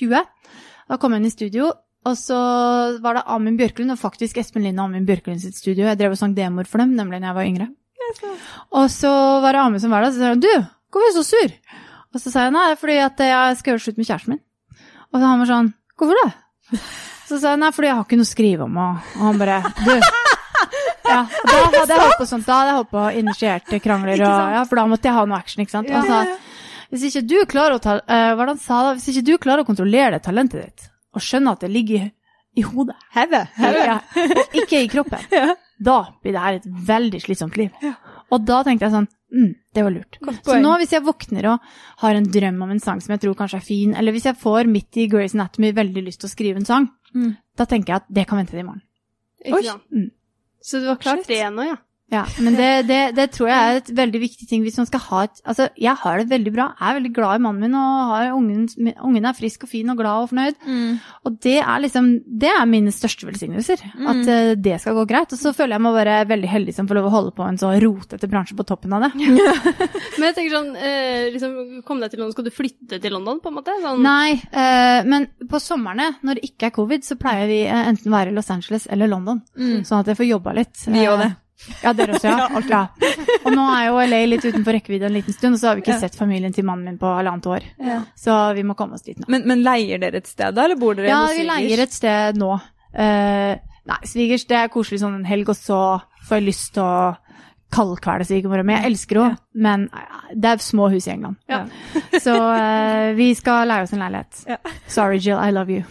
[0.01, 0.27] 20.
[0.91, 1.71] Da kom jeg inn i studio,
[2.07, 2.37] og så
[3.03, 5.85] var det Amin Bjørklund, og faktisk Espen Lind og Amin Bjørklund sitt studio.
[5.85, 7.67] Jeg drev og sang demoer for dem, nemlig da jeg var yngre.
[8.73, 9.11] Og så
[9.43, 10.51] var det Amin som var der, og så sa han du,
[10.91, 11.53] hvorfor er du så sur?
[12.11, 14.43] Og så sa jeg nei, fordi jeg skal gjøre slutt med kjæresten min.
[15.11, 16.81] Og så han var sånn, hvorfor det?
[17.29, 19.61] Så sa jeg nei, fordi jeg har ikke noe å skrive om, og, han bare
[19.85, 19.93] du.
[21.11, 24.53] Ja, da hadde jeg holdt på sånt, da hadde jeg holdt på initierte krangler, og,
[24.55, 25.91] ja, for da måtte jeg ha noe action, ikke sant?
[25.91, 26.59] Og han sa,
[26.91, 28.93] hvis ikke du klarer å ta, uh, det sa da?
[28.97, 32.11] Hvis ikke du klarer å kontrollere det talentet ditt, og skjønner at det ligger i,
[32.57, 33.47] i hodet, Heve.
[33.59, 35.55] ja, og ikke i kroppen, Ja.
[35.79, 37.69] da blir det her et veldig slitsomt liv.
[38.31, 40.17] Og da tenkte jeg sånn, Mm, det var lurt.
[40.43, 41.59] Så nå hvis jeg våkner og
[42.01, 44.35] har en drøm om en sang som jeg tror kanskje er fin, eller hvis jeg
[44.35, 47.37] får midt i Grey's Anatomy veldig lyst til å skrive en sang, Mm.
[47.55, 48.81] da tenker jeg at det kan vente til i morgen.
[49.45, 49.63] Ikke Oi.
[49.63, 49.83] sant?
[49.95, 50.09] Mm.
[50.61, 51.27] Så du har klart Shit.
[51.31, 51.77] det nå, ja.
[52.11, 55.03] Ja, men det, det, det tror jeg er et veldig viktig ting hvis man skal
[55.07, 56.65] ha et Altså, jeg har det veldig bra.
[56.75, 59.89] Jeg er veldig glad i mannen min, og har ungen, ungen er frisk og fin
[59.89, 60.59] og glad og fornøyd.
[60.67, 60.99] Mm.
[61.25, 63.81] Og det er liksom Det er mine største velsignelser.
[64.11, 65.33] At uh, det skal gå greit.
[65.33, 67.59] Og så føler jeg meg bare veldig heldig som får lov å holde på en
[67.61, 69.11] så rotete bransje på toppen av det.
[70.19, 73.41] Men jeg tenker sånn, uh, liksom, kom deg til London, skal du flytte til London,
[73.41, 73.77] på en måte?
[73.81, 78.01] Sånn, Nei, uh, men på somrene, når det ikke er covid, så pleier vi enten
[78.01, 79.41] enten være i Los Angeles eller London.
[79.57, 79.83] Mm.
[79.85, 80.75] Sånn at jeg får jobba litt.
[80.87, 81.29] Vi Eh, òg det.
[81.83, 82.47] Ja, dere også, ja.
[82.73, 82.81] ja.
[83.45, 85.83] Og nå er jo LA litt utenfor rekkevidde en liten stund, og så har vi
[85.85, 85.99] ikke Ja.
[86.03, 87.67] sett familien til mannen min på halvannet år.
[87.77, 87.99] Ja.
[88.17, 89.25] Så vi må komme oss dit nå.
[89.31, 91.93] Men, men leier dere et sted da, eller bor dere Ja, hos vi leier et
[91.93, 92.53] sted nå.
[92.91, 93.53] Uh,
[93.87, 95.77] nei, svigers, det er koselig sånn en helg, og så
[96.27, 97.15] får jeg lyst til å
[97.71, 98.75] kaldkvele svigermora mi.
[98.77, 101.39] Jeg elsker henne, men eh, det er små hus i England.
[101.51, 101.63] Ja.
[102.23, 104.43] Så uh, vi skal leie oss en leilighet.
[104.49, 104.57] Ja.
[104.87, 105.85] Sorry, Jill, I love you.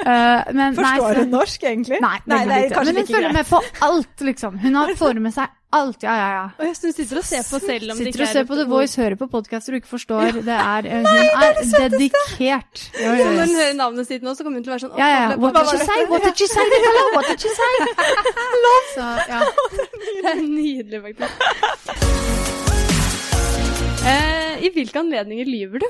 [0.00, 2.00] Uh, men, Forstår hun norsk, egentlig?
[2.02, 3.38] Nei, nei, det er kanskje Men hun ikke følger greit.
[3.40, 4.60] med på alt, liksom.
[4.60, 6.46] Hun har får med seg alt, ja, ja, ja.
[6.58, 8.30] Og jeg synes du sitter og ser på selv om det ikke er Sitter og
[8.32, 8.64] ser er på The.
[8.70, 10.40] Voice, hører på podkaster og ikke forstår.
[10.48, 11.06] Det er, hun
[11.38, 12.82] er dedikert.
[12.98, 14.98] Jo, jo, når hun hører navnet sitt nå, så kommer hun til å være sånn
[14.98, 15.36] Ja, ja, ja.
[15.38, 16.08] What did she you say?
[16.10, 16.66] What did you say?
[17.14, 17.72] What did you say?
[18.96, 19.40] Så, ja.
[20.24, 21.30] Det er nydelig, faktisk.
[24.10, 25.86] Eh, I hvilke anledninger lyver du?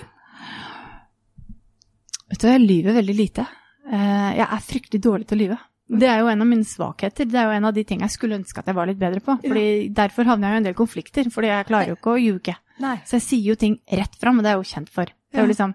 [2.30, 3.44] Vet du, jeg lyver veldig lite.
[3.90, 5.58] Eh, Jeg er fryktelig dårlig til å lyve.
[5.90, 7.26] Det er jo en av mine svakheter.
[7.26, 9.18] Det er jo en av de tingene jeg skulle ønske at jeg var litt bedre
[9.26, 9.34] på.
[9.42, 12.20] Fordi Derfor havner jeg jo i en del konflikter, fordi jeg klarer jo ikke å
[12.22, 12.54] ljuge.
[12.80, 12.94] Nei.
[13.08, 15.10] Så jeg sier jo ting rett fram, og det er jeg jo kjent for.
[15.10, 15.74] Det er jo liksom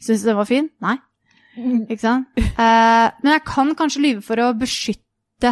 [0.00, 0.70] Syns du den var fin?
[0.80, 0.94] Nei.
[1.92, 2.30] Ikke sant?
[2.40, 5.50] Eh, men jeg kan kanskje lyve for å beskytte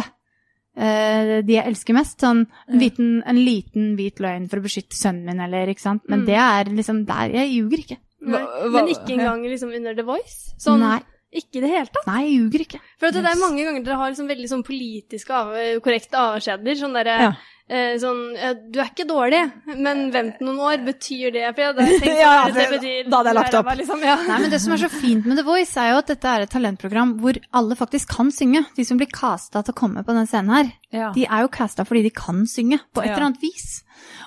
[0.77, 2.19] eh, de jeg elsker mest.
[2.19, 6.01] Sånn en liten, en liten hvit løgn for å beskytte sønnen min, eller ikke sant.
[6.07, 6.25] Men Mm.
[6.25, 7.97] det er liksom der Jeg ljuger ikke.
[8.21, 8.39] Nei.
[8.41, 10.53] Hva- Men ikke engang liksom under The Voice?
[10.59, 10.99] Sånn, Nei.
[11.31, 12.07] Ikke i det hele tatt?
[12.07, 12.79] Nei, jeg ljuger ikke.
[12.97, 16.73] For at det er mange ganger dere har liksom veldig sånn politisk av, korrekte avskjeder.
[16.75, 17.33] Sånn derre Ja.
[17.69, 19.41] Eh, sånn eh, Du er ikke dårlig,
[19.77, 20.83] men vent noen år.
[20.87, 23.65] Betyr det For jeg hadde tenkt Ja, ja, det betyr da hadde jeg lagt opp.
[23.69, 24.15] Meg, Liksom, ja.
[24.27, 26.45] Nei, men Det som er så fint med The Voice, er jo at dette er
[26.47, 28.65] et talentprogram hvor alle faktisk kan synge.
[28.75, 31.11] De som blir casta til å komme på den scenen her, Ja.
[31.13, 33.13] de er jo casta fordi de kan synge på et Ja.
[33.15, 33.83] eller annet vis.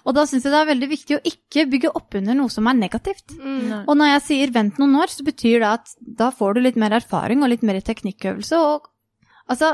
[0.06, 2.66] Og da syns jeg det er veldig viktig å ikke bygge opp under noe som
[2.68, 3.32] er negativt.
[3.38, 3.84] Mm.
[3.88, 6.76] Og når jeg sier vent noen år, så betyr det at da får du litt
[6.76, 8.58] mer erfaring og litt mer teknikkøvelse.
[8.58, 8.86] Og
[9.50, 9.72] altså,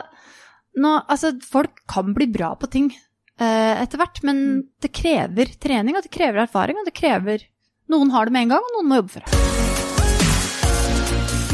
[0.79, 3.01] nå, altså folk kan bli bra på ting eh,
[3.45, 4.41] etter hvert, men
[4.83, 7.47] det krever trening, og det krever erfaring, og det krever
[7.89, 9.33] Noen har det med en gang, og noen må jobbe for det.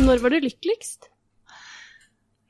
[0.02, 1.06] Når var du lykkeligst?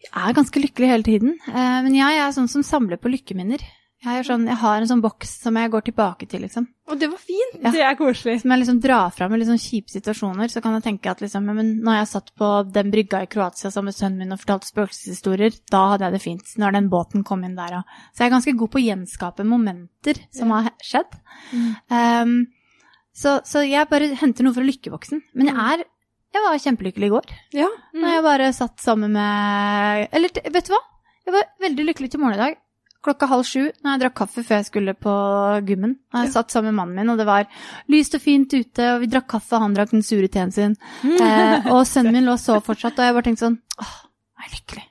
[0.05, 3.61] Jeg er ganske lykkelig hele tiden, eh, men jeg er sånn som samler på lykkeminner.
[4.05, 6.67] Jeg, sånn, jeg har en sånn boks som jeg går tilbake til, liksom.
[6.93, 7.55] Og det var fint!
[7.57, 7.71] Ja.
[7.73, 8.35] Det er koselig.
[8.43, 10.51] Som jeg liksom drar fram i sånn kjipe situasjoner.
[10.53, 13.31] Så kan jeg tenke at liksom, ja, men når jeg satt på den brygga i
[13.33, 16.53] Kroatia sammen med sønnen min og fortalte spøkelseshistorier, da hadde jeg det fint.
[16.61, 17.79] Når den båten kom inn der.
[17.81, 17.97] Og...
[18.13, 21.17] Så jeg er ganske god på å gjenskape momenter som har skjedd.
[21.89, 22.37] Um,
[23.17, 25.25] så, så jeg bare henter noe fra lykkeboksen.
[25.39, 25.89] Men jeg er
[26.35, 27.33] Jeg var kjempelykkelig i går.
[27.55, 27.71] Ja.
[27.95, 30.83] Når jeg bare satt sammen med Eller vet du hva?
[31.25, 32.61] Jeg var veldig lykkelig til morgen i dag.
[33.05, 35.15] Klokka halv sju, når jeg drakk kaffe før jeg skulle på
[35.69, 35.91] gymmen.
[36.15, 37.45] Og jeg satt sammen med mannen min, og det var
[37.93, 40.77] lyst og fint ute, og vi drakk kaffe, han drakk den sure teen sin.
[41.05, 43.93] Eh, og sønnen min lå og sov fortsatt, og jeg bare tenkte sånn Åh,
[44.41, 44.85] jeg er lykkelig.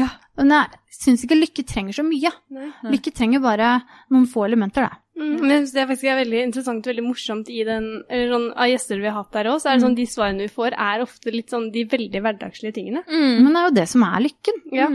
[0.00, 0.08] Ja.
[0.40, 2.32] Men jeg syns ikke lykke trenger så mye.
[2.56, 2.70] Nei.
[2.94, 3.74] Lykke trenger bare
[4.08, 4.96] noen få elementer, det.
[5.20, 7.90] Mm, men jeg synes det er faktisk er veldig interessant og veldig morsomt i den,
[8.08, 10.54] eller sånn, av gjester vi har hatt der òg, så det sånn de svarene vi
[10.54, 13.04] får, er ofte litt sånn de veldig hverdagslige tingene.
[13.10, 14.64] Men det er jo det som er lykken.
[14.72, 14.88] Ja.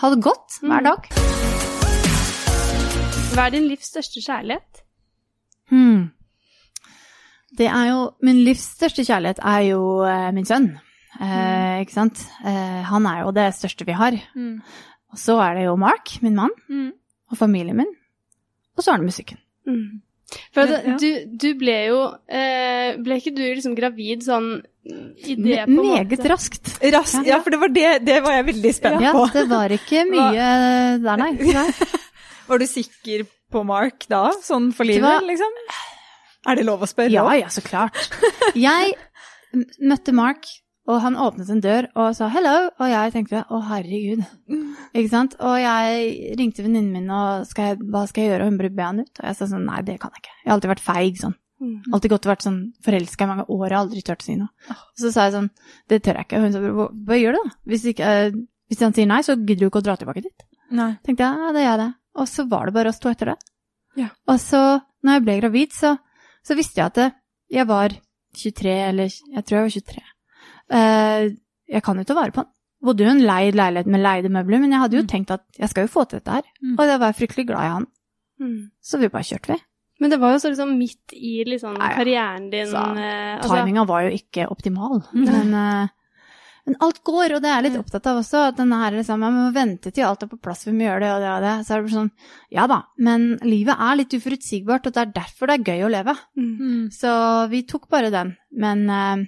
[0.00, 0.88] Ha det godt hver Mm.
[0.88, 1.49] dag.
[3.30, 4.80] Hva er din livs største kjærlighet?
[5.70, 6.08] Hmm.
[7.58, 10.70] Det er jo Min livs største kjærlighet er jo eh, min sønn.
[11.20, 12.20] Eh, Ikke sant?
[12.46, 14.16] Eh, han er jo det største vi har.
[15.10, 16.92] Og så er det jo Mark, min mann, Mm.
[17.30, 17.90] og familien min.
[18.76, 19.38] Og så er det musikken.
[19.66, 20.00] Mm.
[20.54, 20.96] For at, Ja.
[20.96, 21.08] du,
[21.42, 21.96] du ble jo
[22.30, 26.28] eh, Ble ikke du liksom gravid sånn i det på en Meget måte?
[26.30, 26.70] raskt.
[26.94, 29.26] Raskt, ja, for det var det, det var jeg veldig spent Ja, på.
[29.34, 30.46] det var ikke mye
[31.06, 31.32] der, nei.
[31.34, 31.66] nei.
[32.50, 35.22] Var du sikker på Mark da, sånn for livet, var...
[35.26, 35.54] liksom?
[36.50, 37.12] Er det lov å spørre?
[37.12, 37.96] Ja, ja, så klart.
[38.58, 38.96] Jeg
[39.78, 40.48] møtte Mark,
[40.90, 44.24] og han åpnet en dør og sa 'hello', og jeg tenkte 'å, herregud'.
[44.96, 45.36] Ikke sant?
[45.38, 48.82] Og jeg ringte venninnen min og skal jeg, 'hva skal jeg gjøre', og hun be
[48.82, 49.14] han ut.
[49.20, 50.36] Og jeg sa sånn 'nei, det kan jeg ikke'.
[50.42, 51.36] Jeg har alltid vært feig sånn.
[51.60, 51.92] Mm.
[51.92, 54.48] Alltid godt vært sånn forelska i mange år, jeg har aldri turt å si noe.
[54.96, 55.50] Så sa jeg sånn
[55.86, 56.38] 'det tør jeg ikke'.
[56.38, 57.54] Og hun sa 'hva, hva gjør du da'?
[57.68, 58.30] Hvis, ikke, eh,
[58.70, 60.42] hvis han sier nei, så gidder du ikke å dra tilbake dit.
[60.70, 60.98] Nei.
[61.04, 61.94] tenkte jeg ja, det gjør jeg det.
[62.20, 63.38] Og så var det bare oss to etter det.
[63.98, 64.08] Ja.
[64.28, 64.60] Og så,
[65.02, 65.94] når jeg ble gravid, så,
[66.46, 67.08] så visste jeg at det,
[67.50, 67.94] jeg var
[68.36, 70.02] 23, eller jeg tror jeg var 23.
[70.70, 71.36] Uh,
[71.70, 72.52] jeg kan jo ta vare på den.
[72.80, 75.08] Bodde jo i en leid leilighet med leide møbler, men jeg hadde jo Mm.
[75.10, 76.46] tenkt at jeg skal jo få til dette her.
[76.62, 76.76] Mm.
[76.78, 77.86] Og da var jeg fryktelig glad i han.
[78.40, 78.70] Mm.
[78.80, 79.58] Så vi bare kjørte, vi.
[80.00, 83.84] Men det var jo så liksom midt i liksom karrieren din Så, eh, altså- Timinga
[83.84, 85.88] var jo ikke optimal, men, eh,
[86.66, 88.42] men alt går, og det er jeg litt opptatt av også.
[88.50, 91.02] At denne her liksom, jeg må vente til alt er på plass, vi må gjøre
[91.04, 91.54] det og det og det.
[91.66, 92.10] Så er det sånn,
[92.56, 95.92] ja da, men livet er litt uforutsigbart, og det er derfor det er gøy å
[95.96, 96.16] leve.
[96.38, 96.82] Mm.
[96.94, 97.12] Så
[97.52, 98.34] vi tok bare den.
[98.50, 99.24] Men eh,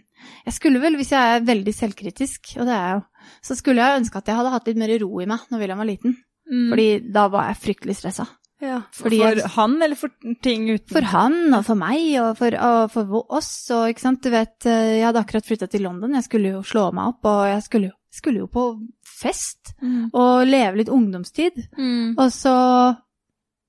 [0.49, 3.07] jeg skulle vel, hvis jeg er veldig selvkritisk, og det er jeg jo,
[3.49, 5.83] så skulle jeg ønske at jeg hadde hatt litt mer ro i meg når William
[5.83, 6.17] var liten.
[6.53, 6.69] Mm.
[6.73, 8.27] Fordi da var jeg fryktelig stressa.
[8.63, 8.77] Ja.
[8.95, 10.13] For jeg, han, eller for
[10.45, 14.21] ting uten for han og for meg og for, og for oss og ikke sant,
[14.23, 17.27] du vet, eh, jeg hadde akkurat flytta til London, jeg skulle jo slå meg opp,
[17.27, 18.67] og jeg skulle skulle jo på
[19.09, 20.11] fest Mm.
[20.15, 21.57] og leve litt ungdomstid.
[21.79, 22.13] Mm.
[22.19, 22.53] Og så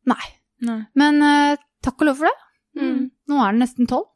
[0.06, 0.25] Nei.
[0.67, 0.82] Nei.
[0.99, 2.82] Men uh, takk og lov for det.
[2.82, 2.97] Mm.
[3.32, 4.10] Nå er den nesten tolv.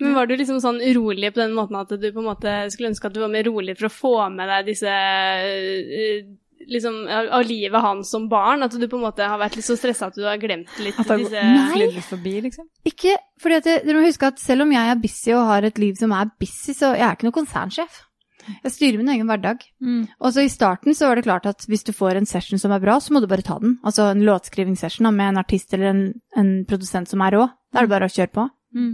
[0.00, 2.90] Men var du liksom sånn urolig på den måten at du på en måte skulle
[2.90, 6.26] ønske at du var mer rolig for å få med deg disse eh,
[6.66, 8.64] liksom av livet hans som barn?
[8.66, 10.98] At du på en måte har vært litt så stressa at du har glemt litt
[11.02, 11.88] At disse Nei.
[12.06, 12.68] forbi, liksom?
[12.88, 15.68] Ikke fordi at det, Dere må huske at selv om jeg er busy og har
[15.68, 18.02] et liv som er busy, så jeg er ikke noen konsernsjef.
[18.46, 19.64] Jeg styrer min egen hverdag.
[19.82, 20.02] Mm.
[20.20, 22.74] Og så i starten så var det klart at hvis du får en session som
[22.74, 23.76] er bra, så må du bare ta den.
[23.86, 26.04] Altså en låtskrivingssession med en artist eller en,
[26.38, 27.46] en produsent som er rå.
[27.72, 28.46] Da er det bare å kjøre på.
[28.76, 28.92] Mm.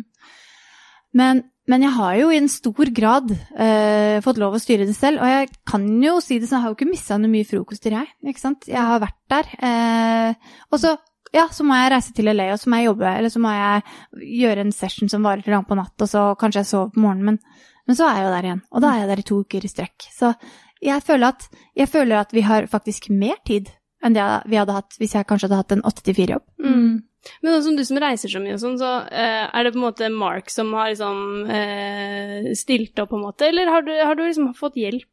[1.21, 4.97] Men, men jeg har jo i en stor grad uh, fått lov å styre det
[4.97, 7.47] selv, og jeg kan jo si det sånn, jeg har jo ikke missa noe mye
[7.47, 8.11] frokoster, jeg.
[8.27, 8.67] Ikke sant?
[8.71, 9.53] Jeg har vært der.
[9.63, 10.97] Uh, og så,
[11.35, 13.53] ja, så må jeg reise til LA, og så må jeg jobbe, eller så må
[13.55, 16.91] jeg gjøre en session som varer til langt på natt, og så kanskje jeg sover
[16.97, 18.65] på morgenen, men, men så er jeg jo der igjen.
[18.73, 20.11] Og da er jeg der i to uker i strekk.
[20.11, 20.35] Så
[20.83, 21.47] jeg føler at,
[21.79, 23.71] jeg føler at vi har faktisk mer tid
[24.03, 26.45] enn det vi hadde hatt hvis jeg kanskje hadde hatt en 8-4-jobb.
[26.59, 26.95] Mm.
[27.43, 29.81] Men sånn som du som reiser så mye og sånn, så uh, er det på
[29.81, 33.93] en måte Mark som har liksom uh, stilt opp, på en måte, eller har du,
[33.95, 35.09] har du liksom fått hjelp?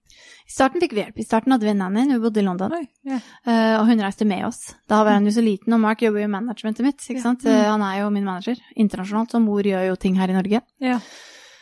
[0.50, 1.20] I starten fikk vi hjelp.
[1.22, 2.74] I starten hadde vi en nanny hun bodde i London.
[2.74, 3.26] Oi, yeah.
[3.46, 4.74] uh, og hun reiste med oss.
[4.90, 7.06] Da var han jo så liten, og Mark jobber jo i managementet mitt.
[7.06, 7.46] ikke sant?
[7.46, 10.64] Eh, han er jo min manager internasjonalt, og mor gjør jo ting her i Norge.
[10.82, 11.06] Yeah.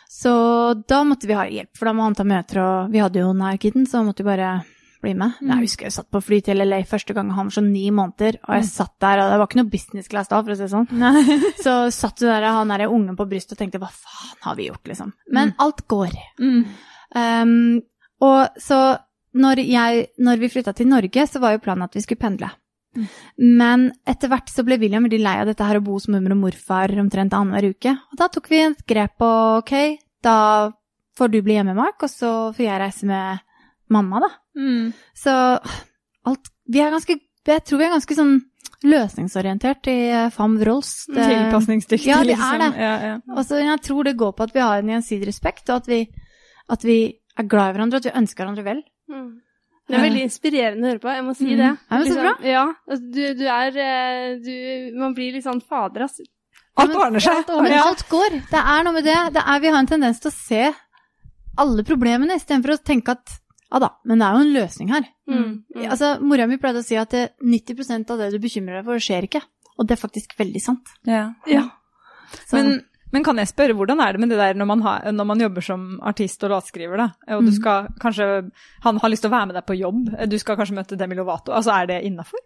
[0.08, 0.32] Så
[0.88, 3.36] da måtte vi ha hjelp, for da må han ta møter, og vi hadde jo
[3.36, 4.54] nær kiden, så måtte vi bare
[5.08, 5.40] bli med.
[5.40, 5.54] Mm.
[5.54, 8.42] Jeg husker jeg satt på fly til LA første gang han var sånn ni måneder,
[8.44, 10.68] og jeg satt der, og det var ikke noe business class da, for å si
[10.68, 10.88] det sånn.
[11.66, 14.70] Så satt du der, han der ungen på brystet og tenkte hva faen har vi
[14.70, 15.12] gjort, liksom.
[15.34, 16.16] Men alt går.
[16.44, 16.64] Mm.
[17.18, 17.58] Um,
[18.28, 18.80] og så
[19.38, 22.50] når, jeg, når vi flytta til Norge, så var jo planen at vi skulle pendle.
[22.98, 23.08] Mm.
[23.60, 26.34] Men etter hvert så ble William veldig lei av dette her å bo hos mormor
[26.34, 27.94] og morfar omtrent annenhver uke.
[27.94, 29.74] Og da tok vi et grep på ok,
[30.26, 30.38] da
[31.18, 33.44] får du bli hjemme, Mark, og så får jeg reise med
[33.90, 34.30] mamma, da.
[34.60, 34.94] Mm.
[35.16, 35.32] Så
[36.28, 37.16] alt Vi er ganske
[37.48, 38.42] Jeg tror vi er ganske sånn
[38.84, 41.06] løsningsorientert i eh, Fam Wrols.
[41.08, 42.60] Det- Tilpasningsdyktig, Ja, det er liksom.
[42.60, 42.82] det.
[42.82, 43.16] Ja, ja.
[43.36, 46.02] Altså, jeg tror det går på at vi har en gjensidig respekt, og at vi,
[46.70, 46.98] at vi
[47.40, 48.84] er glad i hverandre, og at vi ønsker hverandre vel.
[49.10, 49.30] Mm.
[49.88, 51.58] Det er veldig inspirerende å høre på, jeg må si Mm.
[51.58, 51.64] det.
[51.64, 52.34] Ja, men så Liksom, bra.
[52.52, 56.20] Ja, altså, du, du er eh, du, Man blir litt sånn fader, ass.
[56.78, 57.48] Alt men- ordner seg.
[57.48, 57.84] Men Ja.
[57.88, 58.30] alt går.
[58.52, 59.34] Det er noe med det.
[59.34, 60.74] det er, vi har en tendens til å se
[61.58, 65.08] alle problemene istedenfor å tenke at ja da, men det er jo en løsning her.
[65.28, 65.48] Mm.
[65.76, 65.86] Mm.
[65.90, 69.28] Altså, Mora mi pleide å si at 90% av det du bekymrer deg for, skjer
[69.28, 69.42] ikke.
[69.78, 70.94] Og det er faktisk veldig sant.
[71.08, 71.26] Ja.
[71.50, 71.66] Ja.
[72.48, 72.80] Så, Men,
[73.14, 75.40] men kan jeg spørre, hvordan er det med det der når man, har, når man
[75.40, 77.10] jobber som artist og låtskriver, da?
[77.36, 77.56] Og du Mm.
[77.56, 78.52] skal kanskje
[78.84, 81.16] Han har lyst til å være med deg på jobb, du skal kanskje møte Demi
[81.16, 81.52] Lovato.
[81.52, 82.40] Altså, er det innafor?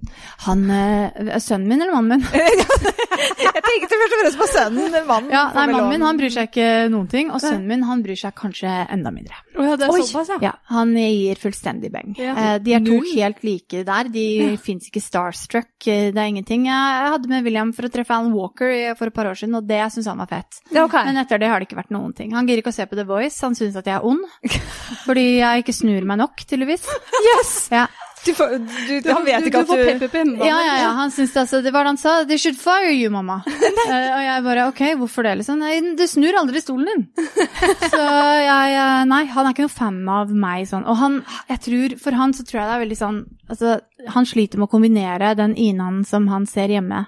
[0.46, 2.28] han eh, Sønnen min eller mannen min?
[3.42, 4.96] jeg tenkte først og fremst på sønnen.
[5.08, 5.32] Mannen.
[5.34, 8.20] Ja, nei, Mannen min han bryr seg ikke noen ting, og sønnen min han bryr
[8.20, 9.38] seg kanskje enda mindre.
[9.58, 10.38] Oh, ja, det er såpass, ja.
[10.42, 12.16] Ja, Han gir fullstendig beng.
[12.20, 12.34] Ja.
[12.36, 14.10] Eh, De er to helt like der.
[14.14, 15.70] De fins ikke starstruck.
[15.88, 16.66] eh, Det er ingenting.
[16.70, 19.68] Jeg hadde med William for å treffe Alan Walker for et par år siden, og
[19.68, 20.51] det syns han var fett.
[20.72, 20.96] Ja, ok.
[21.08, 22.32] Men etter det har det ikke vært noen ting.
[22.36, 24.24] Han gidder ikke å se på The Voice, han syns at jeg er ond.
[25.08, 26.88] Fordi jeg ikke snur meg nok, tydeligvis.
[27.32, 27.52] Yes!
[27.74, 27.88] Ja,
[28.22, 30.46] Du får, du, han vet du, ikke du får at pepper på hjemmebane.
[30.46, 30.74] ja, ja.
[30.84, 30.90] ja.
[31.00, 32.12] Han syns det, altså, det var det han sa.
[32.30, 33.40] They should fire you, mamma.
[33.48, 35.58] uh, og jeg bare ok, hvorfor det, liksom?
[35.64, 37.08] Nei, du snur aldri stolen din.
[37.96, 38.02] Så
[38.46, 40.86] jeg eh, Nei, han er ikke noe fan av meg sånn.
[40.86, 41.18] Og han,
[41.50, 43.18] jeg tror, for han så tror jeg det er veldig sånn
[43.52, 43.74] Altså,
[44.14, 47.02] han sliter med å kombinere den Inaen som han ser hjemme,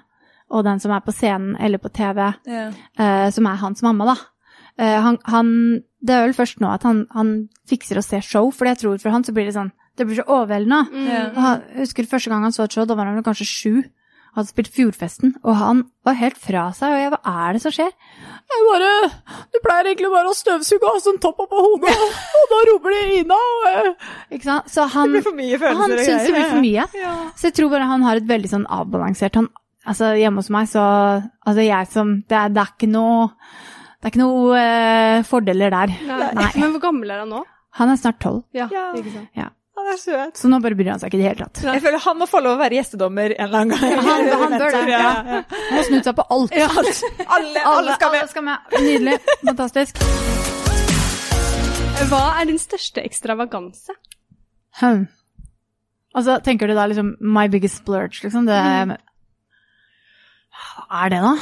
[0.54, 2.68] og den som er på scenen eller på TV, Ja.
[3.00, 4.16] uh, som er hans mamma, da.
[4.78, 5.50] Uh, han, han,
[6.02, 7.34] det er vel først nå at han, han
[7.70, 10.16] fikser å se show, for jeg tror for han så blir det sånn Det blir
[10.18, 10.88] så overveldende.
[10.90, 11.34] Mm.
[11.38, 13.84] Han- Jeg husker første gang han så et show, da var han kanskje sju.
[14.34, 16.90] Hadde spilt Fjordfesten, og han var helt fra seg.
[16.90, 17.92] Og jeg, hva er det som skjer?
[18.50, 18.88] Jeg bare
[19.54, 21.94] Du pleier egentlig bare å støvsuge og ha sånn topp oppå hodet,
[22.40, 23.92] og da roper de Ina, og jeg
[24.34, 24.66] Ikke sant?
[24.74, 26.88] Så han, Det blir for mye følelser han og syns det blir for mye.
[26.98, 27.12] Ja.
[27.38, 29.48] Så jeg tror bare han har et veldig sånn avbalansert Han,
[29.86, 30.82] Altså, hjemme hos meg, så
[31.44, 33.26] Altså, jeg som Det er, det er ikke noe
[34.00, 35.92] Det er ikke noe eh, fordeler der.
[36.08, 36.30] Nei.
[36.38, 36.48] Nei.
[36.62, 37.42] Men hvor gammel er han nå?
[37.80, 38.86] Han er snart tolv, Ja, Ja.
[38.96, 39.52] ikke sant.
[39.74, 40.36] Han er søt.
[40.38, 41.60] så nå bare bryr han seg ikke i det hele tatt.
[41.66, 44.04] Jeg føler han må få lov å være gjestedommer en eller annen gang.
[44.06, 44.82] Han, han bør det.
[44.88, 45.08] Ja, Ja.
[45.34, 45.40] ja.
[45.50, 46.54] Han har snudd seg på alt.
[47.36, 48.28] Alle, alle skal med.
[48.30, 48.70] skal med.
[48.86, 49.18] Nydelig.
[49.44, 49.98] Fantastisk.
[52.10, 53.94] Hva er din største ekstravaganse?
[54.80, 55.04] Hm.
[56.14, 58.46] Altså, tenker du da liksom my biggest splurge, liksom?
[58.46, 58.58] Det
[60.54, 61.34] Hva er det, da?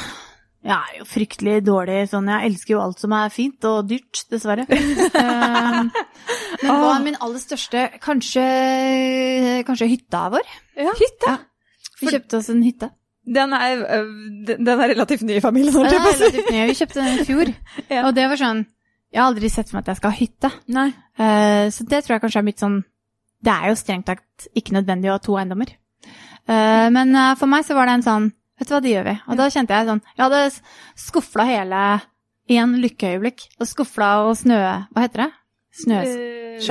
[0.63, 4.23] Jeg er jo fryktelig dårlig sånn Jeg elsker jo alt som er fint og dyrt,
[4.31, 4.65] dessverre.
[6.63, 8.43] Eh, Men hva er min aller største Kanskje,
[9.67, 10.45] kanskje hytta vår?
[10.79, 10.93] Ja.
[10.95, 11.33] Hytte.
[11.99, 12.89] Vi kjøpte oss en hytte.
[13.23, 14.13] Den er, øh,
[14.47, 15.73] den er relativt ny i familien.
[15.75, 16.61] Den er relativt ny.
[16.69, 17.51] Vi kjøpte den i fjor.
[17.93, 18.05] Ja.
[18.07, 18.63] Og det var sånn
[19.13, 20.51] Jeg har aldri sett for meg at jeg skal ha hytte.
[20.79, 20.87] Nei.
[21.19, 22.79] Eh, så det tror jeg kanskje er mitt sånn
[23.43, 25.75] Det er jo strengt tatt ikke nødvendig å ha to eiendommer.
[26.47, 28.31] Eh, men eh, for meg så var det en sånn
[28.63, 29.13] Vet du hva, det gjør vi.
[29.27, 30.41] Og da kjente jeg sånn Jeg hadde
[31.03, 31.79] skufla hele
[32.47, 33.49] i en lykkeøyeblikk.
[33.59, 34.59] Og skufla og snø...
[34.95, 35.31] Hva heter det?
[35.83, 35.99] Snø...
[36.05, 36.61] Eh,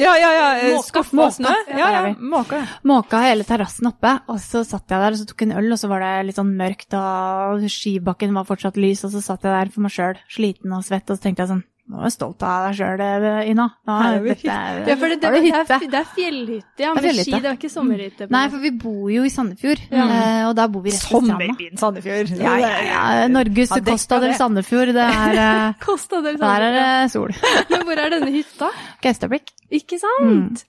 [0.00, 0.48] Ja, ja, ja.
[0.70, 1.02] øh, Måka.
[1.26, 1.50] Og snø.
[1.50, 1.76] Måka.
[1.76, 2.02] Ja, ja.
[2.32, 2.60] Måka.
[2.86, 5.80] Måka hele terrassen oppe, og så satt jeg der og så tok en øl, og
[5.82, 9.52] så var det litt sånn mørkt, og skibakken var fortsatt lys, og så satt jeg
[9.52, 12.14] der for meg sjøl, sliten og svett, og så tenkte jeg sånn Nå er jeg
[12.16, 13.02] stolt av deg sjøl,
[13.46, 13.64] Ina.
[13.86, 16.82] Nå, Her er vi dette er, Ja, for det, det, det, er, det er fjellhytte,
[16.82, 16.88] ja.
[16.96, 18.26] Det er Med ski, det er ikke sommerhytte.
[18.26, 20.06] på Nei, for vi bor jo i Sandefjord, ja.
[20.48, 21.36] og der bor vi rett ved stranda.
[21.46, 22.32] Sommerbyen Sandefjord.
[22.42, 23.28] Ja, ja, ja.
[23.30, 24.34] Norges Ja, det- Costa del.
[24.34, 26.42] Sandefjord, det er Costa del Sandefjord.
[26.42, 27.36] Der er det sol.
[27.70, 28.72] Men hvor er denne hytta?
[29.06, 29.54] Gaustablikk.
[29.70, 30.66] Ikke sant?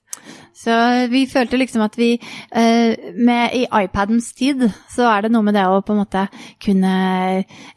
[0.57, 0.73] Så
[1.11, 5.53] vi følte liksom at vi eh, med I iPadens tid så er det noe med
[5.57, 6.27] det å på en måte
[6.63, 6.93] kunne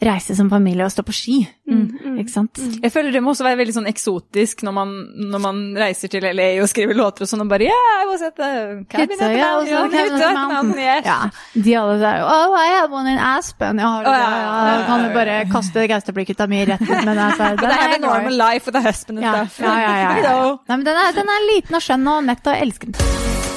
[0.01, 1.39] reise som familie og stå på ski.
[1.71, 2.59] Mm, Ikke sant?
[2.83, 4.95] Jeg føler det må også være veldig sånn eksotisk når man,
[5.31, 8.25] når man reiser til LA og skriver låter og sånn, og bare Yeah, I was
[8.27, 8.51] at the
[8.91, 11.05] cabin at hytte the mountain, mountain.
[11.07, 11.19] Ja,
[11.55, 13.79] de alle der Oh, I have one in Aspen.
[13.79, 14.25] Ja, har du oh, det?
[14.25, 17.33] ja, ja, Ja, ja, kan du bare kaste Gaustablikket mi rett ut med den?
[17.37, 19.61] Så, But I have a normal life with a husband and ja, stuff.
[19.67, 20.35] ja, ja, ja, ja.
[20.67, 23.49] Nei, men den er, den er liten og skjønn og nett, og jeg elsker den.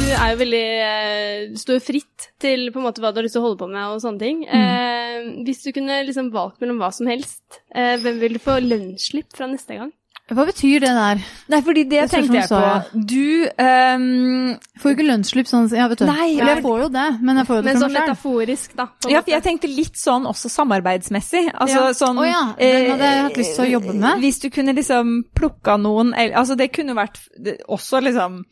[0.00, 3.20] Du er jo veldig eh, Du står jo fritt til på en måte hva du
[3.20, 4.42] har lyst til å holde på med og sånne ting.
[4.48, 4.62] Mm.
[4.64, 8.58] Eh, hvis du kunne liksom valgt mellom hva som helst, eh, hvem vil du få
[8.64, 9.92] lønnsslipp fra neste gang?
[10.30, 11.22] Hva betyr det der?
[11.50, 13.00] Nei, fordi det, Det tenkte jeg på.
[13.10, 16.06] Du um, Får jo ikke lønnsslipp sånn, ja, vet du.
[16.06, 18.00] Nei, Eller jeg får jo det, men jeg får jo det Men fra sånn meg
[18.00, 18.08] sjøl.
[18.10, 18.86] metaforisk, da.
[19.10, 21.42] Ja, for jeg tenkte litt sånn også samarbeidsmessig.
[21.54, 21.90] Altså Ja.
[21.98, 24.18] sånn Å ja, den hadde jeg hatt lyst til å jobbe med.
[24.22, 28.44] Hvis du kunne liksom plukka noen Altså det kunne vært det, også liksom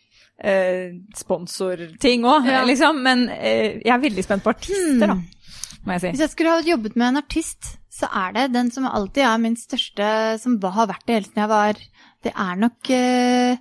[0.43, 2.65] eh, sponsorting òg, Ja.
[2.65, 3.03] liksom.
[3.03, 5.25] Men eh, jeg er veldig spent på artister, da, Hmm.
[5.87, 6.09] må jeg si.
[6.13, 9.41] Hvis jeg skulle ha jobbet med en artist, så er det den som alltid er
[9.43, 10.09] min største,
[10.43, 11.81] som har vært det helt siden jeg var
[12.25, 13.59] Det er nok eh,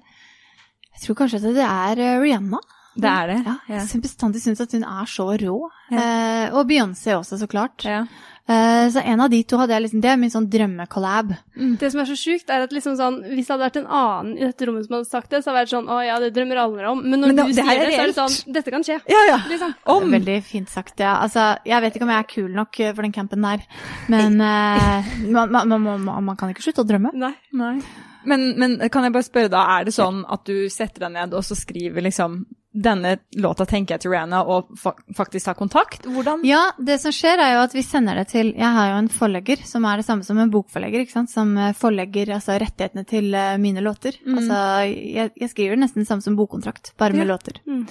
[0.93, 2.59] Jeg tror kanskje at det er eh, Rihanna.
[2.97, 3.35] Det er det.
[3.45, 3.75] Ja, Ja.
[3.75, 5.57] jeg syns bestandig at hun er så rå.
[5.93, 7.85] Eh, og Beyoncé også, så klart.
[7.85, 8.05] Ja.
[8.47, 11.33] Eh, så en av de to hadde jeg liksom Det er min sånn drømmekollab.
[11.81, 14.37] Det som er så sjukt, er at liksom sånn, hvis det hadde vært en annen
[14.37, 16.29] i dette rommet som hadde sagt det, så hadde det vært sånn Å ja, det
[16.37, 17.01] drømmer alle om.
[17.03, 18.83] Men når Men da- du det sier er det, så er det sånn Dette kan
[18.87, 18.99] skje.
[19.11, 19.37] ja, ja.
[19.51, 19.73] Liksom.
[19.85, 20.09] Om.
[20.15, 21.17] Veldig fint sagt, ja.
[21.21, 23.59] Altså, jeg vet ikke om jeg er kul nok eh, for den campen der,
[24.07, 25.03] men uh,
[25.35, 27.11] man, man, man, man, man kan ikke slutte å drømme.
[27.13, 27.33] Nei.
[27.51, 27.81] Nei.
[28.27, 31.33] Men, men kan jeg bare spørre da, er det sånn at du setter deg ned
[31.37, 32.45] og så skriver liksom
[32.77, 36.03] denne låta tenker jeg til Rihanna, og fa faktisk ta kontakt?
[36.05, 36.43] Hvordan?
[36.45, 39.09] Ja, det som skjer er jo at vi sender det til Jeg har jo en
[39.09, 43.05] forlegger som er det samme som en bokforlegger, ikke sant, som eh, forlegger altså rettighetene
[43.09, 44.19] til eh, mine låter.
[44.27, 44.61] Altså,
[44.93, 47.33] jeg, jeg skriver nesten det samme som bokkontrakt, bare med Ja.
[47.33, 47.59] låter.
[47.65, 47.83] Mm.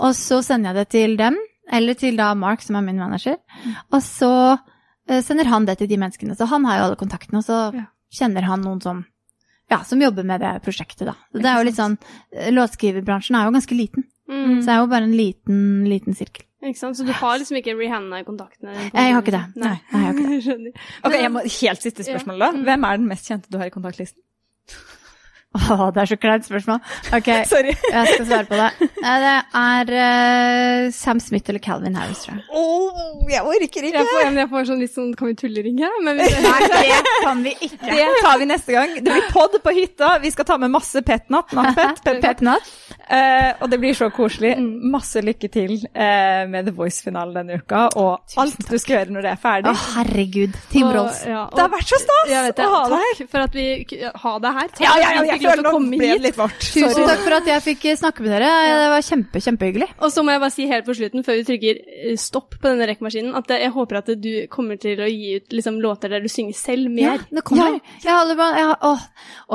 [0.00, 1.38] Og så sender jeg det til dem,
[1.72, 3.38] eller til da Mark, som er min manager,
[3.92, 4.32] og så
[5.08, 6.34] eh, sender han det til de menneskene.
[6.36, 7.86] Så han har jo alle kontaktene, og så Ja.
[8.12, 9.04] kjenner han noen som
[9.70, 11.14] ja, som jobber med det prosjektet, da.
[11.32, 11.94] Det er jo litt sånn
[12.52, 14.58] Låtskriverbransjen er jo ganske liten, Mm.
[14.60, 16.46] så det er jo bare en liten, liten sirkel.
[16.64, 16.96] Ikke sant?
[16.96, 18.72] Så du har liksom ikke Rihanna i kontaktene?
[18.88, 19.42] Jeg har ikke det.
[19.60, 19.74] Nei.
[19.92, 20.72] Nei, jeg har ikke det.
[21.04, 22.50] Ok, jeg må, Helt siste spørsmål, da.
[22.70, 24.22] Hvem er den mest kjente du har i kontaktlisten?
[25.54, 26.80] Å, det er så kleint spørsmål.
[27.14, 27.74] Ok, Sorry.
[27.78, 28.88] jeg skal svare på det.
[29.04, 32.44] Eh, Det er uh, Sam Smith eller Calvin Harris, tror jeg.
[32.50, 35.88] Oh, jeg orker Jeg får, jeg får sånn litt sånn Kan vi tulleringe?
[36.04, 37.90] Men vi, Nei, det kan vi ikke.
[37.94, 38.94] Det tar vi neste gang.
[38.98, 40.16] Det blir pod på hytta.
[40.24, 41.52] Vi skal ta med masse petnat.
[41.54, 42.02] Nattpet.
[42.04, 42.24] petnat.
[42.24, 42.72] Petnat.
[43.04, 44.54] Eh, og det blir så koselig.
[44.90, 49.26] Masse lykke til uh, med The Voice-finalen denne uka, og alt du skal gjøre når
[49.26, 49.74] det er Å, ferdig.
[49.94, 50.58] herregud.
[50.72, 51.20] Team Rolls.
[51.28, 52.64] ja, Det har vært så stas det.
[52.66, 53.14] å ha deg her.
[53.20, 54.70] Takk for at vi k- ha deg her.
[54.74, 56.22] Takk Ja, ja, ja, ja, føler nok ble hit.
[56.24, 56.66] litt vårt.
[56.74, 58.50] Tusen takk for at jeg fikk eh, snakke med dere.
[58.70, 59.88] Det var kjempe, kjempehyggelig.
[60.00, 62.68] Og så må jeg bare si helt på slutten, før vi trykker eh, stopp på
[62.70, 66.24] denne rekkmaskinen, at jeg håper at du kommer til å gi ut liksom, låter der
[66.24, 67.18] du synger selv mer.
[67.24, 67.80] Ja, det kommer.
[68.04, 69.04] Jeg holder på jeg har, åh,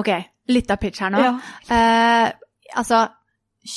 [0.04, 0.12] Ok,
[0.54, 1.24] litt av pitch her nå.
[1.26, 1.34] Ja.
[1.74, 3.08] Eh, altså,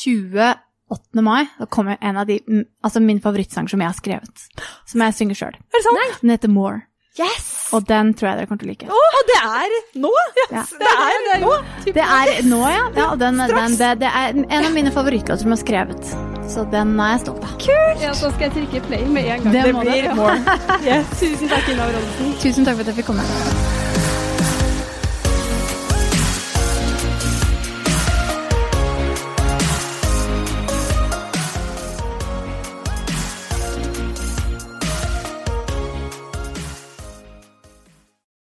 [0.02, 0.52] 20
[0.92, 1.22] 8.
[1.24, 2.36] mai, da kommer en av de,
[2.84, 4.42] altså min favorittsang som jeg har skrevet.
[4.88, 5.54] Som jeg synger sjøl.
[5.72, 6.18] Det sant?
[6.20, 6.82] Den heter More.
[7.20, 7.48] Yes!
[7.76, 8.86] Og den tror jeg dere kommer til å like.
[8.88, 10.12] Å, det er nå!
[10.52, 10.62] Ja.
[10.80, 11.50] Det er nå!
[11.84, 12.86] Det er nå, ja.
[12.96, 16.14] ja og den, den, det, det er en av mine favorittlåter som er skrevet.
[16.52, 17.68] Så den er jeg stolt av.
[18.00, 19.52] Ja, så skal jeg trykke play med en gang.
[19.52, 20.08] Det Det blir
[20.48, 20.88] det.
[20.88, 21.12] Yes.
[21.20, 22.34] Tusen takk, Ina Wroldsen.
[22.46, 24.01] Tusen takk for at jeg fikk komme.